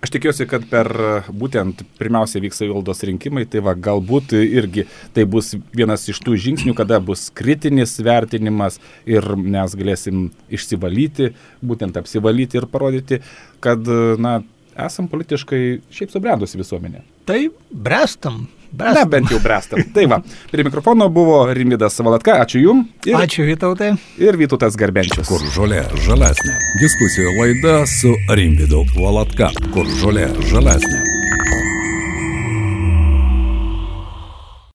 Aš 0.00 0.12
tikiuosi, 0.14 0.46
kad 0.48 0.64
per 0.70 0.88
būtent 1.28 1.82
pirmiausia 1.98 2.40
vyks 2.40 2.62
savivaldos 2.62 3.02
rinkimai, 3.04 3.44
tai 3.50 3.60
va 3.64 3.74
galbūt 3.76 4.32
irgi 4.38 4.86
tai 5.16 5.26
bus 5.28 5.52
vienas 5.76 6.06
iš 6.08 6.22
tų 6.24 6.38
žingsnių, 6.40 6.74
kada 6.78 7.00
bus 7.04 7.26
kritinis 7.36 7.98
vertinimas 8.00 8.78
ir 9.08 9.26
mes 9.36 9.76
galėsim 9.76 10.30
išsivalyti, 10.48 11.34
būtent 11.60 12.00
apsivalyti 12.00 12.60
ir 12.60 12.68
parodyti, 12.70 13.20
kad, 13.60 13.84
na, 14.20 14.38
esam 14.86 15.10
politiškai 15.10 15.62
šiaip 15.92 16.14
subrendusi 16.14 16.60
visuomenė. 16.60 17.04
Tai 17.28 17.42
brestam, 17.70 18.46
Brestam. 18.70 18.94
Na, 18.94 19.04
bent 19.10 19.30
jau 19.30 19.40
brestam. 19.42 19.82
Tai 19.94 20.06
va, 20.10 20.20
prie 20.52 20.64
mikrofono 20.66 21.08
buvo 21.10 21.42
Rimidas 21.54 21.98
Valatka, 21.98 22.38
ačiū 22.44 22.62
Jums. 22.62 22.92
Ir, 23.08 23.18
ačiū 23.18 23.46
Vytautai. 23.48 23.92
Ir 24.22 24.38
Vytautas 24.38 24.78
Garbenčius. 24.78 25.26
Kur 25.30 25.42
žolė 25.56 25.82
žalesnė. 26.06 26.56
Diskusijų 26.82 27.34
laida 27.40 27.80
su 27.90 28.14
Rimidu 28.30 28.84
Valatka. 28.94 29.50
Kur 29.74 29.90
žolė 30.02 30.30
žalesnė. 30.52 31.79